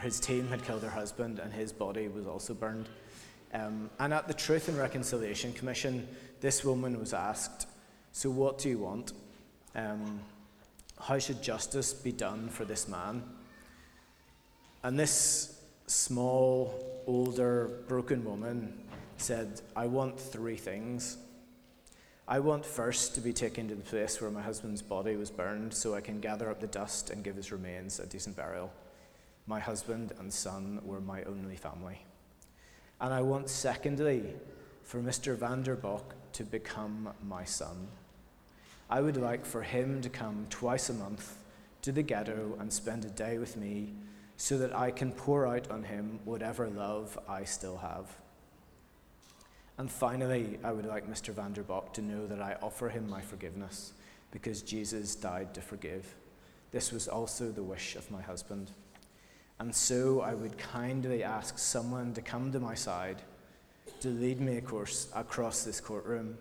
his 0.00 0.20
team 0.20 0.48
had 0.48 0.64
killed 0.64 0.82
her 0.82 0.90
husband, 0.90 1.38
and 1.38 1.52
his 1.52 1.72
body 1.72 2.08
was 2.08 2.26
also 2.26 2.54
burned. 2.54 2.88
Um, 3.54 3.90
and 3.98 4.12
at 4.12 4.28
the 4.28 4.34
Truth 4.34 4.68
and 4.68 4.76
Reconciliation 4.76 5.52
Commission, 5.52 6.06
this 6.40 6.64
woman 6.64 6.98
was 6.98 7.14
asked, 7.14 7.66
So, 8.12 8.30
what 8.30 8.58
do 8.58 8.68
you 8.68 8.78
want? 8.78 9.12
Um, 9.74 10.20
how 11.00 11.18
should 11.18 11.42
justice 11.42 11.92
be 11.92 12.12
done 12.12 12.48
for 12.48 12.64
this 12.64 12.88
man? 12.88 13.22
And 14.82 14.98
this 14.98 15.60
small, 15.86 17.02
older, 17.06 17.82
broken 17.88 18.24
woman 18.24 18.72
said, 19.16 19.60
I 19.74 19.86
want 19.86 20.18
three 20.18 20.56
things. 20.56 21.16
I 22.28 22.40
want 22.40 22.64
first 22.64 23.14
to 23.14 23.20
be 23.20 23.32
taken 23.32 23.68
to 23.68 23.74
the 23.74 23.82
place 23.82 24.20
where 24.20 24.30
my 24.30 24.42
husband's 24.42 24.82
body 24.82 25.16
was 25.16 25.30
burned 25.30 25.72
so 25.72 25.94
I 25.94 26.00
can 26.00 26.20
gather 26.20 26.50
up 26.50 26.60
the 26.60 26.66
dust 26.66 27.10
and 27.10 27.22
give 27.22 27.36
his 27.36 27.52
remains 27.52 28.00
a 28.00 28.06
decent 28.06 28.36
burial. 28.36 28.70
My 29.46 29.60
husband 29.60 30.12
and 30.18 30.32
son 30.32 30.80
were 30.84 31.00
my 31.00 31.22
only 31.24 31.56
family. 31.56 32.04
And 33.00 33.14
I 33.14 33.22
want, 33.22 33.48
secondly, 33.48 34.24
for 34.82 35.00
Mr. 35.00 35.36
Vanderbok 35.36 36.02
to 36.32 36.44
become 36.44 37.10
my 37.22 37.44
son. 37.44 37.88
I 38.88 39.00
would 39.00 39.16
like 39.16 39.44
for 39.44 39.62
him 39.62 40.00
to 40.02 40.08
come 40.08 40.46
twice 40.50 40.90
a 40.90 40.94
month 40.94 41.36
to 41.82 41.92
the 41.92 42.02
ghetto 42.02 42.56
and 42.58 42.72
spend 42.72 43.04
a 43.04 43.10
day 43.10 43.38
with 43.38 43.56
me 43.56 43.92
so 44.36 44.58
that 44.58 44.76
I 44.76 44.90
can 44.90 45.12
pour 45.12 45.46
out 45.46 45.70
on 45.70 45.82
him 45.82 46.20
whatever 46.24 46.68
love 46.68 47.18
I 47.28 47.44
still 47.44 47.78
have. 47.78 48.16
And 49.78 49.90
finally, 49.90 50.58
I 50.64 50.72
would 50.72 50.86
like 50.86 51.08
Mr. 51.08 51.32
Vanderbok 51.34 51.92
to 51.94 52.02
know 52.02 52.26
that 52.26 52.40
I 52.40 52.56
offer 52.62 52.88
him 52.88 53.08
my 53.08 53.20
forgiveness 53.20 53.92
because 54.30 54.62
Jesus 54.62 55.14
died 55.14 55.54
to 55.54 55.60
forgive. 55.60 56.14
This 56.70 56.92
was 56.92 57.08
also 57.08 57.50
the 57.50 57.62
wish 57.62 57.96
of 57.96 58.10
my 58.10 58.22
husband. 58.22 58.72
And 59.58 59.74
so 59.74 60.20
I 60.20 60.34
would 60.34 60.58
kindly 60.58 61.22
ask 61.22 61.58
someone 61.58 62.12
to 62.14 62.22
come 62.22 62.52
to 62.52 62.60
my 62.60 62.74
side 62.74 63.22
to 64.00 64.08
lead 64.08 64.40
me 64.40 64.60
course, 64.60 65.08
across 65.14 65.64
this 65.64 65.80
courtroom 65.80 66.36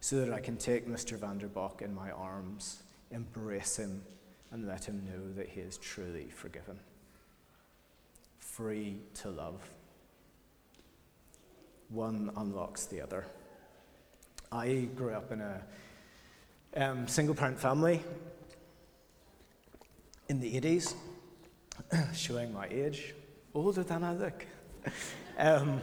so 0.00 0.16
that 0.16 0.32
I 0.32 0.40
can 0.40 0.56
take 0.56 0.88
Mr. 0.88 1.16
Vanderbok 1.16 1.82
in 1.82 1.94
my 1.94 2.10
arms, 2.10 2.82
embrace 3.10 3.76
him, 3.76 4.02
and 4.50 4.66
let 4.66 4.84
him 4.84 5.04
know 5.04 5.32
that 5.34 5.48
he 5.48 5.60
is 5.60 5.78
truly 5.78 6.28
forgiven. 6.30 6.78
Free 8.38 8.98
to 9.14 9.30
love 9.30 9.60
one 11.88 12.30
unlocks 12.36 12.86
the 12.86 13.00
other. 13.00 13.24
I 14.52 14.88
grew 14.94 15.12
up 15.12 15.32
in 15.32 15.40
a 15.40 15.62
um, 16.76 17.08
single 17.08 17.34
parent 17.34 17.58
family 17.58 18.02
in 20.28 20.40
the 20.40 20.60
80s, 20.60 20.94
showing 22.12 22.52
my 22.52 22.66
age, 22.68 23.14
older 23.54 23.82
than 23.82 24.04
I 24.04 24.12
look. 24.12 24.46
um, 25.38 25.80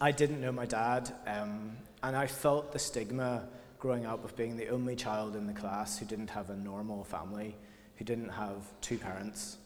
I 0.00 0.10
didn't 0.10 0.40
know 0.40 0.52
my 0.52 0.66
dad, 0.66 1.12
um, 1.26 1.76
and 2.02 2.16
I 2.16 2.26
felt 2.26 2.72
the 2.72 2.78
stigma 2.78 3.48
growing 3.78 4.06
up 4.06 4.24
of 4.24 4.36
being 4.36 4.56
the 4.56 4.68
only 4.68 4.96
child 4.96 5.36
in 5.36 5.46
the 5.46 5.52
class 5.52 5.98
who 5.98 6.06
didn't 6.06 6.30
have 6.30 6.50
a 6.50 6.56
normal 6.56 7.04
family, 7.04 7.56
who 7.96 8.04
didn't 8.04 8.30
have 8.30 8.56
two 8.80 8.98
parents. 8.98 9.58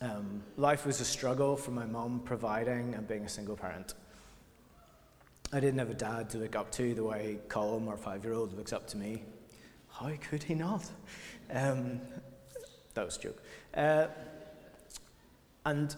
Um, 0.00 0.42
life 0.56 0.84
was 0.84 1.00
a 1.00 1.04
struggle 1.04 1.56
for 1.56 1.70
my 1.70 1.86
mom 1.86 2.20
providing 2.24 2.94
and 2.94 3.08
being 3.08 3.24
a 3.24 3.28
single 3.28 3.56
parent. 3.56 3.94
I 5.52 5.60
didn't 5.60 5.78
have 5.78 5.90
a 5.90 5.94
dad 5.94 6.28
to 6.30 6.38
look 6.38 6.56
up 6.56 6.70
to 6.72 6.94
the 6.94 7.04
way 7.04 7.38
Colm, 7.48 7.88
our 7.88 7.96
five 7.96 8.24
year 8.24 8.34
old, 8.34 8.54
looks 8.56 8.72
up 8.72 8.86
to 8.88 8.98
me. 8.98 9.22
How 9.88 10.10
could 10.28 10.42
he 10.42 10.54
not? 10.54 10.84
Um, 11.50 12.00
that 12.96 13.04
was 13.04 13.16
a 13.16 13.20
joke. 13.20 13.42
Uh, 13.74 14.06
and 15.64 15.94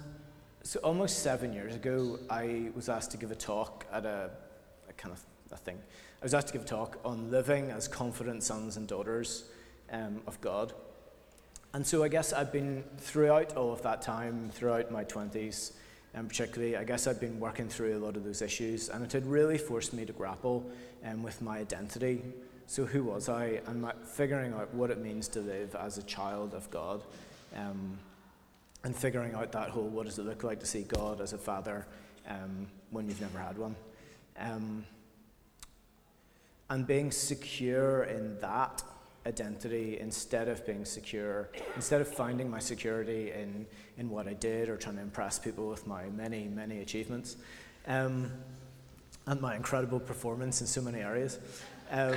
So 0.62 0.80
almost 0.80 1.20
seven 1.20 1.52
years 1.54 1.74
ago, 1.74 2.18
I 2.28 2.70
was 2.74 2.88
asked 2.88 3.12
to 3.12 3.16
give 3.16 3.30
a 3.30 3.34
talk 3.34 3.86
at 3.90 4.04
a, 4.04 4.30
a 4.88 4.92
kind 4.94 5.14
of 5.14 5.22
a 5.52 5.56
thing. 5.56 5.78
I 6.20 6.24
was 6.24 6.34
asked 6.34 6.48
to 6.48 6.52
give 6.52 6.62
a 6.62 6.66
talk 6.66 6.98
on 7.04 7.30
living 7.30 7.70
as 7.70 7.88
confident 7.88 8.42
sons 8.42 8.76
and 8.76 8.86
daughters 8.86 9.44
um, 9.90 10.20
of 10.26 10.38
God. 10.40 10.74
And 11.72 11.86
so 11.86 12.02
I 12.02 12.08
guess 12.08 12.32
I've 12.32 12.52
been 12.52 12.84
throughout 12.98 13.56
all 13.56 13.72
of 13.72 13.80
that 13.82 14.02
time, 14.02 14.50
throughout 14.52 14.90
my 14.90 15.04
20s, 15.04 15.72
and 16.12 16.22
um, 16.22 16.28
particularly, 16.28 16.76
I 16.76 16.84
guess 16.84 17.06
I've 17.06 17.20
been 17.20 17.38
working 17.38 17.68
through 17.68 17.96
a 17.96 18.02
lot 18.04 18.16
of 18.16 18.24
those 18.24 18.42
issues, 18.42 18.88
and 18.88 19.04
it 19.04 19.12
had 19.12 19.26
really 19.26 19.58
forced 19.58 19.92
me 19.94 20.04
to 20.06 20.12
grapple 20.12 20.68
um, 21.04 21.22
with 21.22 21.40
my 21.40 21.58
identity. 21.58 22.22
So, 22.70 22.84
who 22.84 23.02
was 23.02 23.30
I? 23.30 23.62
And 23.66 23.90
figuring 24.04 24.52
out 24.52 24.72
what 24.74 24.90
it 24.90 24.98
means 24.98 25.26
to 25.28 25.40
live 25.40 25.74
as 25.74 25.96
a 25.96 26.02
child 26.02 26.52
of 26.52 26.70
God. 26.70 27.02
Um, 27.56 27.98
and 28.84 28.94
figuring 28.94 29.34
out 29.34 29.52
that 29.52 29.70
whole 29.70 29.88
what 29.88 30.04
does 30.04 30.18
it 30.18 30.26
look 30.26 30.44
like 30.44 30.60
to 30.60 30.66
see 30.66 30.82
God 30.82 31.22
as 31.22 31.32
a 31.32 31.38
father 31.38 31.86
um, 32.28 32.66
when 32.90 33.08
you've 33.08 33.22
never 33.22 33.38
had 33.38 33.56
one. 33.56 33.74
Um, 34.38 34.84
and 36.68 36.86
being 36.86 37.10
secure 37.10 38.04
in 38.04 38.38
that 38.40 38.82
identity 39.26 39.98
instead 39.98 40.48
of 40.48 40.64
being 40.66 40.84
secure, 40.84 41.48
instead 41.74 42.02
of 42.02 42.08
finding 42.08 42.50
my 42.50 42.58
security 42.58 43.32
in, 43.32 43.64
in 43.96 44.10
what 44.10 44.28
I 44.28 44.34
did 44.34 44.68
or 44.68 44.76
trying 44.76 44.96
to 44.96 45.02
impress 45.02 45.38
people 45.38 45.70
with 45.70 45.86
my 45.86 46.10
many, 46.10 46.44
many 46.48 46.80
achievements 46.80 47.38
um, 47.86 48.30
and 49.26 49.40
my 49.40 49.56
incredible 49.56 50.00
performance 50.00 50.60
in 50.60 50.66
so 50.66 50.82
many 50.82 51.00
areas. 51.00 51.38
Um, 51.90 52.16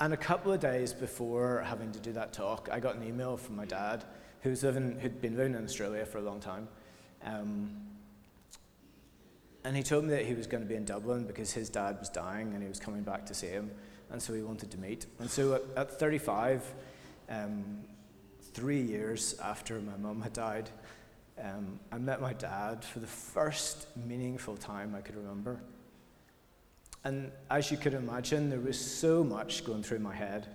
and 0.00 0.12
a 0.12 0.16
couple 0.16 0.52
of 0.52 0.60
days 0.60 0.92
before 0.92 1.62
having 1.66 1.92
to 1.92 2.00
do 2.00 2.12
that 2.12 2.32
talk, 2.32 2.68
I 2.72 2.80
got 2.80 2.96
an 2.96 3.04
email 3.04 3.36
from 3.36 3.56
my 3.56 3.64
dad 3.64 4.04
who's 4.42 4.62
living, 4.62 4.98
who'd 5.00 5.20
been 5.20 5.36
living 5.36 5.54
in 5.54 5.64
Australia 5.64 6.04
for 6.04 6.18
a 6.18 6.22
long 6.22 6.40
time. 6.40 6.68
Um, 7.24 7.70
and 9.64 9.76
he 9.76 9.82
told 9.82 10.04
me 10.04 10.10
that 10.10 10.24
he 10.24 10.34
was 10.34 10.46
going 10.46 10.62
to 10.62 10.68
be 10.68 10.76
in 10.76 10.84
Dublin 10.84 11.24
because 11.24 11.52
his 11.52 11.68
dad 11.68 11.98
was 11.98 12.08
dying 12.08 12.54
and 12.54 12.62
he 12.62 12.68
was 12.68 12.78
coming 12.78 13.02
back 13.02 13.26
to 13.26 13.34
see 13.34 13.48
him. 13.48 13.70
And 14.10 14.22
so 14.22 14.32
he 14.32 14.42
wanted 14.42 14.70
to 14.70 14.78
meet. 14.78 15.06
And 15.18 15.28
so 15.28 15.54
at, 15.54 15.62
at 15.76 15.98
35, 15.98 16.74
um, 17.28 17.80
three 18.40 18.80
years 18.80 19.38
after 19.42 19.80
my 19.80 19.96
mum 19.96 20.22
had 20.22 20.32
died, 20.32 20.70
um, 21.42 21.78
I 21.92 21.98
met 21.98 22.20
my 22.20 22.32
dad 22.32 22.84
for 22.84 23.00
the 23.00 23.06
first 23.06 23.88
meaningful 23.96 24.56
time 24.56 24.94
I 24.96 25.00
could 25.00 25.16
remember. 25.16 25.60
And 27.04 27.30
as 27.50 27.70
you 27.70 27.76
could 27.76 27.94
imagine, 27.94 28.50
there 28.50 28.60
was 28.60 28.78
so 28.78 29.22
much 29.22 29.64
going 29.64 29.82
through 29.82 30.00
my 30.00 30.14
head. 30.14 30.48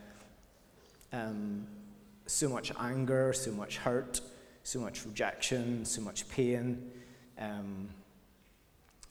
Um, 1.12 1.68
so 2.26 2.50
much 2.50 2.72
anger, 2.80 3.34
so 3.34 3.52
much 3.52 3.78
hurt, 3.78 4.22
so 4.64 4.80
much 4.80 5.06
rejection, 5.06 5.86
so 5.86 6.02
much 6.02 6.28
pain, 6.30 6.92
um, 7.38 7.90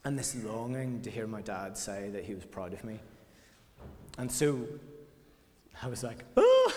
and 0.04 0.18
this 0.18 0.34
longing 0.44 1.00
to 1.02 1.10
hear 1.10 1.26
my 1.26 1.42
dad 1.42 1.76
say 1.76 2.08
that 2.10 2.24
he 2.24 2.34
was 2.34 2.44
proud 2.44 2.72
of 2.72 2.82
me. 2.82 2.98
And 4.18 4.30
so 4.30 4.66
I 5.80 5.86
was 5.88 6.02
like, 6.02 6.24
oh! 6.36 6.72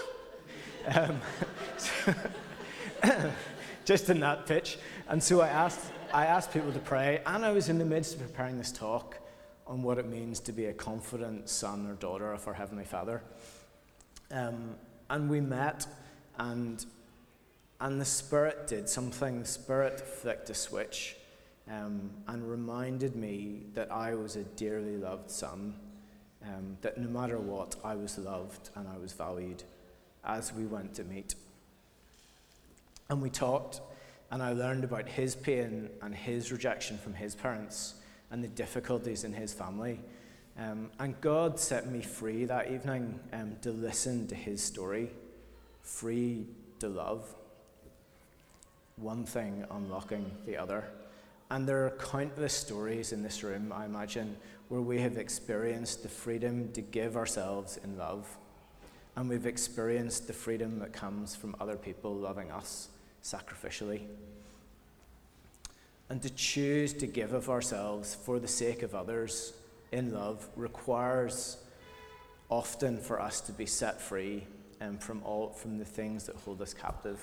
um, 0.93 1.19
just 3.85 4.09
in 4.09 4.19
that 4.19 4.45
pitch. 4.45 4.77
And 5.07 5.21
so 5.21 5.41
I 5.41 5.47
asked, 5.47 5.91
I 6.13 6.27
asked 6.27 6.51
people 6.53 6.71
to 6.71 6.79
pray, 6.79 7.21
and 7.25 7.43
I 7.43 7.51
was 7.51 7.69
in 7.69 7.79
the 7.79 7.85
midst 7.85 8.13
of 8.13 8.21
preparing 8.21 8.57
this 8.57 8.71
talk 8.71 9.17
on 9.67 9.81
what 9.81 9.97
it 9.97 10.07
means 10.07 10.39
to 10.41 10.51
be 10.51 10.65
a 10.65 10.73
confident 10.73 11.49
son 11.49 11.87
or 11.87 11.93
daughter 11.93 12.31
of 12.31 12.47
our 12.47 12.53
Heavenly 12.53 12.85
Father. 12.85 13.21
Um, 14.31 14.75
and 15.09 15.29
we 15.29 15.41
met 15.41 15.87
and, 16.37 16.85
and 17.79 17.99
the 17.99 18.05
Spirit 18.05 18.67
did 18.67 18.87
something. 18.87 19.39
The 19.39 19.47
Spirit 19.47 19.99
flicked 19.99 20.49
a 20.49 20.53
switch 20.53 21.15
um, 21.69 22.11
and 22.27 22.49
reminded 22.49 23.15
me 23.15 23.63
that 23.73 23.91
I 23.91 24.13
was 24.13 24.35
a 24.35 24.43
dearly 24.43 24.97
loved 24.97 25.31
son, 25.31 25.75
um, 26.43 26.77
that 26.81 26.97
no 26.97 27.07
matter 27.07 27.39
what, 27.39 27.75
I 27.83 27.95
was 27.95 28.17
loved 28.17 28.69
and 28.75 28.87
I 28.87 28.97
was 28.97 29.13
valued 29.13 29.63
as 30.23 30.53
we 30.53 30.65
went 30.65 30.93
to 30.95 31.03
meet. 31.03 31.35
And 33.09 33.21
we 33.21 33.29
talked, 33.29 33.81
and 34.31 34.41
I 34.41 34.53
learned 34.53 34.83
about 34.83 35.07
his 35.07 35.35
pain 35.35 35.89
and 36.01 36.13
his 36.13 36.51
rejection 36.51 36.97
from 36.97 37.13
his 37.13 37.35
parents 37.35 37.95
and 38.35 38.43
the 38.43 38.49
difficulties 38.49 39.23
in 39.23 39.31
his 39.31 39.53
family. 39.53 39.97
Um, 40.59 40.91
and 40.99 41.19
God 41.21 41.57
set 41.57 41.89
me 41.89 42.01
free 42.01 42.43
that 42.43 42.69
evening 42.69 43.17
um, 43.31 43.55
to 43.61 43.71
listen 43.71 44.27
to 44.27 44.35
his 44.35 44.61
story 44.61 45.09
free 45.81 46.45
to 46.79 46.89
love, 46.89 47.33
one 48.97 49.23
thing 49.23 49.63
unlocking 49.71 50.29
the 50.45 50.57
other. 50.57 50.83
And 51.49 51.65
there 51.65 51.85
are 51.85 51.91
countless 51.91 52.53
stories 52.53 53.13
in 53.13 53.23
this 53.23 53.41
room, 53.41 53.71
I 53.71 53.85
imagine, 53.85 54.35
where 54.67 54.81
we 54.81 54.99
have 54.99 55.15
experienced 55.15 56.03
the 56.03 56.09
freedom 56.09 56.73
to 56.73 56.81
give 56.81 57.15
ourselves 57.15 57.79
in 57.85 57.97
love. 57.97 58.27
And 59.15 59.29
we've 59.29 59.45
experienced 59.45 60.27
the 60.27 60.33
freedom 60.33 60.79
that 60.79 60.91
comes 60.91 61.37
from 61.37 61.55
other 61.61 61.77
people 61.77 62.13
loving 62.13 62.51
us 62.51 62.89
sacrificially. 63.23 64.07
And 66.09 66.21
to 66.21 66.29
choose 66.29 66.93
to 66.93 67.07
give 67.07 67.33
of 67.33 67.49
ourselves 67.49 68.15
for 68.15 68.39
the 68.39 68.47
sake 68.47 68.83
of 68.83 68.93
others 68.93 69.53
in 69.91 70.13
love 70.13 70.47
requires 70.55 71.57
often 72.49 72.99
for 72.99 73.19
us 73.19 73.41
to 73.41 73.51
be 73.51 73.65
set 73.65 73.99
free 73.99 74.45
um, 74.81 74.97
from, 74.97 75.23
all, 75.23 75.49
from 75.49 75.77
the 75.77 75.85
things 75.85 76.25
that 76.25 76.35
hold 76.35 76.61
us 76.61 76.73
captive. 76.73 77.19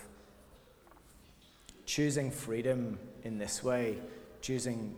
Choosing 1.87 2.31
freedom 2.31 2.99
in 3.23 3.39
this 3.39 3.63
way, 3.63 3.99
choosing 4.41 4.97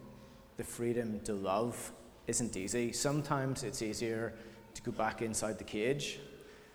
the 0.56 0.64
freedom 0.64 1.20
to 1.24 1.34
love, 1.34 1.92
isn't 2.26 2.56
easy. 2.56 2.92
Sometimes 2.92 3.64
it's 3.64 3.82
easier 3.82 4.32
to 4.74 4.82
go 4.82 4.92
back 4.92 5.20
inside 5.20 5.58
the 5.58 5.64
cage. 5.64 6.20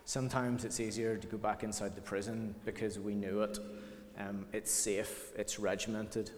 Sometimes 0.06 0.64
it's 0.64 0.80
easier 0.80 1.18
to 1.18 1.28
go 1.28 1.38
back 1.38 1.64
inside 1.64 1.96
the 1.96 2.02
prison 2.02 2.54
because 2.66 3.00
we 3.00 3.16
knew 3.16 3.42
it. 3.42 3.58
Um, 4.20 4.46
it's 4.54 4.72
safe, 4.72 5.32
it's 5.36 5.60
regimented. 5.60 6.32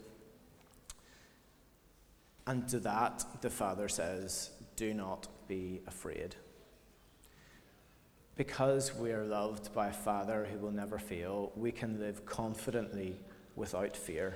And 2.48 2.68
to 2.70 2.80
that, 2.80 3.26
the 3.42 3.50
Father 3.50 3.88
says, 3.88 4.52
Do 4.76 4.94
not 4.94 5.28
be 5.48 5.82
afraid 5.88 6.36
because 8.42 8.96
we 8.96 9.12
are 9.12 9.24
loved 9.24 9.72
by 9.72 9.90
a 9.90 9.94
Father 9.94 10.48
who 10.52 10.58
will 10.58 10.72
never 10.72 10.98
fail, 10.98 11.52
we 11.56 11.72
can 11.72 12.00
live 12.00 12.26
confidently 12.26 13.16
without 13.56 13.96
fear. 13.96 14.36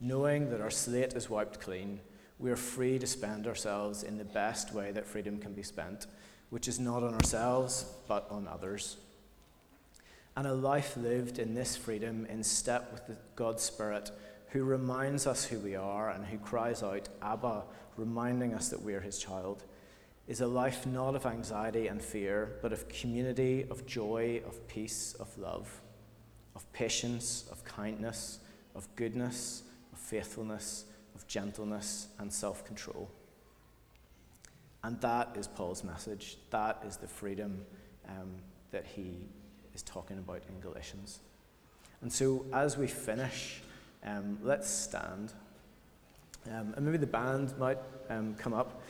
Knowing 0.00 0.48
that 0.48 0.62
our 0.62 0.70
slate 0.70 1.12
is 1.12 1.28
wiped 1.28 1.60
clean, 1.60 2.00
we 2.38 2.50
are 2.50 2.56
free 2.56 2.98
to 2.98 3.06
spend 3.06 3.46
ourselves 3.46 4.02
in 4.02 4.16
the 4.16 4.24
best 4.24 4.72
way 4.72 4.92
that 4.92 5.06
freedom 5.06 5.38
can 5.38 5.52
be 5.52 5.62
spent, 5.62 6.06
which 6.48 6.68
is 6.68 6.80
not 6.80 7.02
on 7.02 7.12
ourselves, 7.12 7.84
but 8.06 8.26
on 8.30 8.48
others. 8.48 8.96
And 10.34 10.46
a 10.46 10.54
life 10.54 10.96
lived 10.96 11.38
in 11.38 11.52
this 11.52 11.76
freedom, 11.76 12.24
in 12.30 12.42
step 12.42 12.92
with 12.92 13.18
God's 13.36 13.62
Spirit, 13.62 14.10
who 14.50 14.64
reminds 14.64 15.26
us 15.26 15.44
who 15.44 15.58
we 15.58 15.76
are 15.76 16.10
and 16.10 16.24
who 16.24 16.38
cries 16.38 16.82
out, 16.82 17.08
Abba, 17.22 17.64
reminding 17.96 18.54
us 18.54 18.68
that 18.70 18.82
we 18.82 18.94
are 18.94 19.00
his 19.00 19.18
child 19.18 19.64
is 20.26 20.42
a 20.42 20.46
life 20.46 20.86
not 20.86 21.14
of 21.14 21.24
anxiety 21.24 21.88
and 21.88 22.02
fear, 22.02 22.58
but 22.60 22.72
of 22.72 22.86
community, 22.88 23.64
of 23.70 23.86
joy, 23.86 24.42
of 24.46 24.68
peace, 24.68 25.14
of 25.18 25.36
love, 25.38 25.80
of 26.54 26.70
patience, 26.74 27.46
of 27.50 27.64
kindness, 27.64 28.40
of 28.74 28.86
goodness, 28.94 29.62
of 29.92 29.98
faithfulness, 29.98 30.84
of 31.14 31.26
gentleness, 31.26 32.08
and 32.18 32.30
self 32.30 32.64
control. 32.64 33.10
And 34.84 35.00
that 35.00 35.30
is 35.34 35.48
Paul's 35.48 35.82
message. 35.82 36.36
That 36.50 36.82
is 36.86 36.98
the 36.98 37.08
freedom 37.08 37.64
um, 38.06 38.34
that 38.70 38.84
he 38.84 39.28
is 39.74 39.82
talking 39.82 40.18
about 40.18 40.42
in 40.48 40.60
Galatians. 40.60 41.20
And 42.02 42.12
so, 42.12 42.44
as 42.52 42.76
we 42.76 42.86
finish, 42.86 43.62
um, 44.04 44.38
let's 44.42 44.68
stand. 44.68 45.32
Um, 46.46 46.74
and 46.76 46.86
maybe 46.86 46.98
the 46.98 47.06
band 47.06 47.56
might 47.58 47.78
um, 48.08 48.34
come 48.38 48.54
up. 48.54 48.80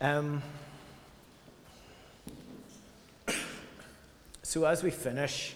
Um, 0.00 0.42
so, 4.42 4.64
as 4.64 4.82
we 4.82 4.90
finish, 4.90 5.54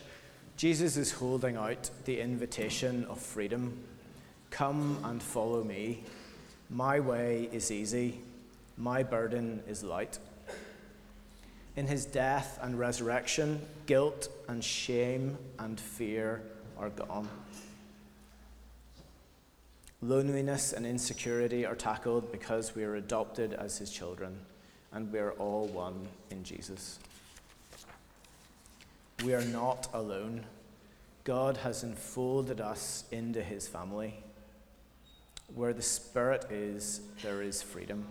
Jesus 0.57 0.97
is 0.97 1.13
holding 1.13 1.57
out 1.57 1.91
the 2.05 2.21
invitation 2.21 3.05
of 3.07 3.21
freedom 3.21 3.79
Come 4.51 4.99
and 5.05 5.23
follow 5.23 5.63
me. 5.63 6.03
My 6.71 7.01
way 7.01 7.49
is 7.53 7.71
easy, 7.71 8.21
my 8.77 9.03
burden 9.03 9.63
is 9.69 9.83
light. 9.83 10.19
In 11.77 11.87
his 11.87 12.05
death 12.05 12.59
and 12.61 12.79
resurrection, 12.79 13.61
guilt 13.87 14.29
and 14.49 14.63
shame 14.65 15.39
and 15.59 15.79
fear 15.79 16.43
are 16.79 16.91
gone. 16.91 17.29
Loneliness 20.09 20.73
and 20.73 20.87
insecurity 20.87 21.67
are 21.67 21.75
tackled 21.75 22.33
because 22.33 22.75
we 22.75 22.83
are 22.83 22.95
adopted 22.95 23.53
as 23.53 23.77
his 23.77 23.91
children 23.91 24.39
and 24.91 25.13
we 25.13 25.19
are 25.19 25.33
all 25.33 25.67
one 25.67 26.09
in 26.31 26.45
Jesus. 26.45 26.99
We 29.23 29.35
are 29.35 29.45
not 29.45 29.91
alone. 29.93 30.47
God 31.25 31.59
has 31.59 31.83
enfolded 31.83 32.59
us 32.59 33.05
into 33.13 33.43
his 33.43 33.69
family. 33.69 34.15
Where 35.55 35.75
the 35.75 35.83
Spirit 35.83 36.47
is, 36.51 37.03
there 37.23 37.43
is 37.43 37.61
freedom. 37.61 38.07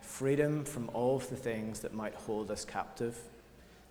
Freedom 0.00 0.64
from 0.64 0.90
all 0.94 1.16
of 1.16 1.28
the 1.28 1.36
things 1.36 1.80
that 1.80 1.92
might 1.92 2.14
hold 2.14 2.50
us 2.50 2.64
captive, 2.64 3.18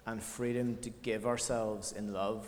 and 0.07 0.23
freedom 0.23 0.77
to 0.77 0.89
give 0.89 1.27
ourselves 1.27 1.91
in 1.91 2.13
love 2.13 2.47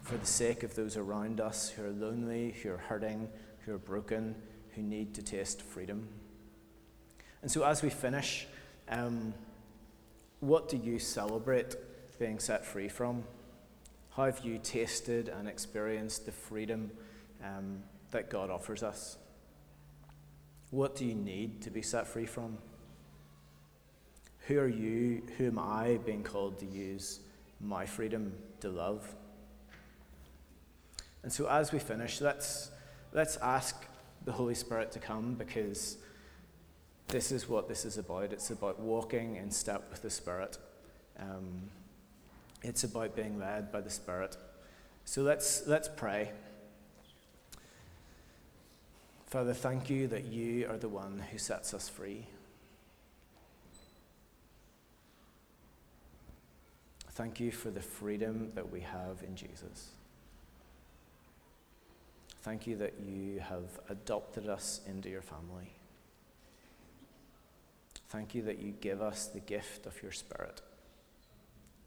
for 0.00 0.16
the 0.16 0.24
sake 0.24 0.62
of 0.62 0.76
those 0.76 0.96
around 0.96 1.42
us 1.42 1.68
who 1.68 1.84
are 1.84 1.90
lonely, 1.90 2.54
who 2.62 2.70
are 2.70 2.78
hurting, 2.78 3.28
who 3.68 3.74
are 3.74 3.78
broken, 3.78 4.34
who 4.74 4.80
need 4.80 5.14
to 5.14 5.22
taste 5.22 5.60
freedom. 5.60 6.08
And 7.42 7.50
so, 7.50 7.64
as 7.64 7.82
we 7.82 7.90
finish, 7.90 8.46
um, 8.88 9.34
what 10.40 10.70
do 10.70 10.78
you 10.78 10.98
celebrate 10.98 11.76
being 12.18 12.38
set 12.38 12.64
free 12.64 12.88
from? 12.88 13.24
How 14.16 14.24
have 14.24 14.40
you 14.42 14.58
tasted 14.62 15.28
and 15.28 15.46
experienced 15.46 16.24
the 16.24 16.32
freedom 16.32 16.90
um, 17.44 17.82
that 18.10 18.30
God 18.30 18.48
offers 18.48 18.82
us? 18.82 19.18
What 20.70 20.96
do 20.96 21.04
you 21.04 21.14
need 21.14 21.60
to 21.62 21.70
be 21.70 21.82
set 21.82 22.06
free 22.06 22.26
from? 22.26 22.56
Who 24.46 24.58
are 24.58 24.66
you, 24.66 25.24
who 25.36 25.46
am 25.48 25.58
I 25.58 25.98
being 26.06 26.22
called 26.22 26.58
to 26.60 26.66
use 26.66 27.20
my 27.60 27.84
freedom 27.84 28.32
to 28.60 28.70
love? 28.70 29.14
And 31.22 31.30
so, 31.30 31.46
as 31.50 31.70
we 31.70 31.78
finish, 31.78 32.22
let's, 32.22 32.70
let's 33.12 33.36
ask 33.38 33.86
the 34.24 34.32
Holy 34.32 34.54
Spirit 34.54 34.92
to 34.92 34.98
come 34.98 35.34
because 35.34 35.98
this 37.08 37.32
is 37.32 37.48
what 37.48 37.68
this 37.68 37.84
is 37.84 37.98
about. 37.98 38.32
It's 38.32 38.50
about 38.50 38.78
walking 38.78 39.36
in 39.36 39.50
step 39.50 39.88
with 39.90 40.02
the 40.02 40.10
Spirit. 40.10 40.58
Um, 41.18 41.70
it's 42.62 42.84
about 42.84 43.16
being 43.16 43.38
led 43.38 43.72
by 43.72 43.80
the 43.80 43.90
Spirit. 43.90 44.36
So 45.04 45.22
let's, 45.22 45.66
let's 45.66 45.88
pray. 45.88 46.30
Father, 49.26 49.54
thank 49.54 49.90
you 49.90 50.06
that 50.08 50.26
you 50.26 50.66
are 50.68 50.76
the 50.76 50.88
one 50.88 51.22
who 51.30 51.38
sets 51.38 51.74
us 51.74 51.88
free. 51.88 52.26
Thank 57.10 57.40
you 57.40 57.50
for 57.50 57.70
the 57.70 57.80
freedom 57.80 58.52
that 58.54 58.70
we 58.70 58.80
have 58.80 59.22
in 59.26 59.34
Jesus. 59.34 59.88
Thank 62.48 62.66
you 62.66 62.76
that 62.76 62.94
you 62.98 63.40
have 63.40 63.78
adopted 63.90 64.48
us 64.48 64.80
into 64.86 65.10
your 65.10 65.20
family. 65.20 65.70
Thank 68.08 68.34
you 68.34 68.40
that 68.44 68.58
you 68.58 68.72
give 68.80 69.02
us 69.02 69.26
the 69.26 69.40
gift 69.40 69.84
of 69.84 70.02
your 70.02 70.12
Spirit 70.12 70.62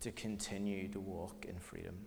to 0.02 0.12
continue 0.12 0.88
to 0.90 1.00
walk 1.00 1.48
in 1.50 1.58
freedom. 1.58 1.98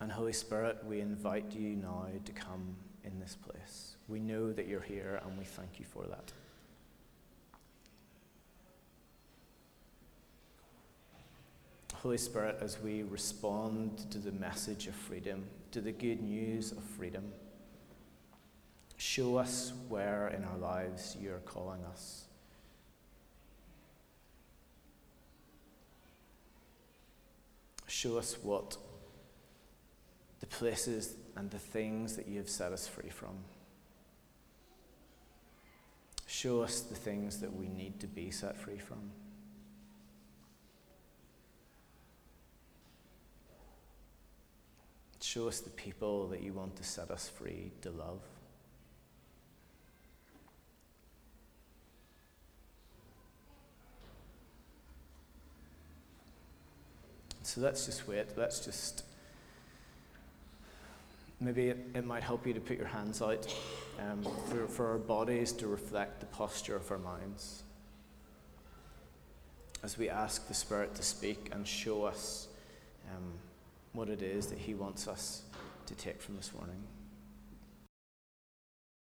And 0.00 0.12
Holy 0.12 0.32
Spirit, 0.32 0.78
we 0.86 1.00
invite 1.00 1.50
you 1.50 1.70
now 1.74 2.06
to 2.24 2.32
come 2.32 2.76
in 3.02 3.18
this 3.18 3.34
place. 3.34 3.96
We 4.06 4.20
know 4.20 4.52
that 4.52 4.68
you're 4.68 4.80
here 4.80 5.20
and 5.24 5.36
we 5.36 5.44
thank 5.44 5.80
you 5.80 5.84
for 5.84 6.04
that. 6.04 6.30
Holy 11.92 12.18
Spirit, 12.18 12.58
as 12.60 12.78
we 12.80 13.02
respond 13.02 14.08
to 14.12 14.18
the 14.18 14.30
message 14.30 14.86
of 14.86 14.94
freedom, 14.94 15.44
to 15.72 15.80
the 15.80 15.92
good 15.92 16.22
news 16.22 16.72
of 16.72 16.82
freedom, 16.82 17.32
show 18.96 19.36
us 19.36 19.72
where 19.88 20.28
in 20.28 20.44
our 20.44 20.58
lives 20.58 21.16
you're 21.20 21.38
calling 21.38 21.84
us. 21.84 22.24
Show 27.86 28.18
us 28.18 28.36
what 28.42 28.76
the 30.40 30.46
places 30.46 31.14
and 31.36 31.50
the 31.50 31.58
things 31.58 32.16
that 32.16 32.28
you 32.28 32.38
have 32.38 32.48
set 32.48 32.72
us 32.72 32.86
free 32.86 33.10
from. 33.10 33.36
Show 36.26 36.62
us 36.62 36.80
the 36.80 36.94
things 36.94 37.40
that 37.40 37.52
we 37.52 37.68
need 37.68 37.98
to 38.00 38.06
be 38.06 38.30
set 38.30 38.56
free 38.56 38.78
from. 38.78 39.10
Show 45.28 45.46
us 45.46 45.60
the 45.60 45.68
people 45.68 46.26
that 46.28 46.42
you 46.42 46.54
want 46.54 46.74
to 46.76 46.82
set 46.82 47.10
us 47.10 47.28
free 47.28 47.70
to 47.82 47.90
love. 47.90 48.22
So 57.42 57.60
let's 57.60 57.84
just 57.84 58.08
wait. 58.08 58.24
Let's 58.38 58.64
just. 58.64 59.04
Maybe 61.40 61.68
it, 61.68 61.78
it 61.94 62.06
might 62.06 62.22
help 62.22 62.46
you 62.46 62.54
to 62.54 62.60
put 62.60 62.78
your 62.78 62.86
hands 62.86 63.20
out 63.20 63.54
um, 64.00 64.26
for, 64.46 64.66
for 64.66 64.86
our 64.92 64.98
bodies 64.98 65.52
to 65.52 65.66
reflect 65.66 66.20
the 66.20 66.26
posture 66.26 66.76
of 66.76 66.90
our 66.90 66.96
minds. 66.96 67.64
As 69.82 69.98
we 69.98 70.08
ask 70.08 70.48
the 70.48 70.54
Spirit 70.54 70.94
to 70.94 71.02
speak 71.02 71.50
and 71.52 71.68
show 71.68 72.04
us 72.04 72.48
um, 73.14 73.34
what 73.98 74.08
it 74.08 74.22
is 74.22 74.46
that 74.46 74.58
He 74.58 74.74
wants 74.74 75.08
us 75.08 75.42
to 75.86 75.94
take 75.96 76.22
from 76.22 76.36
this 76.36 76.54
morning. 76.54 76.84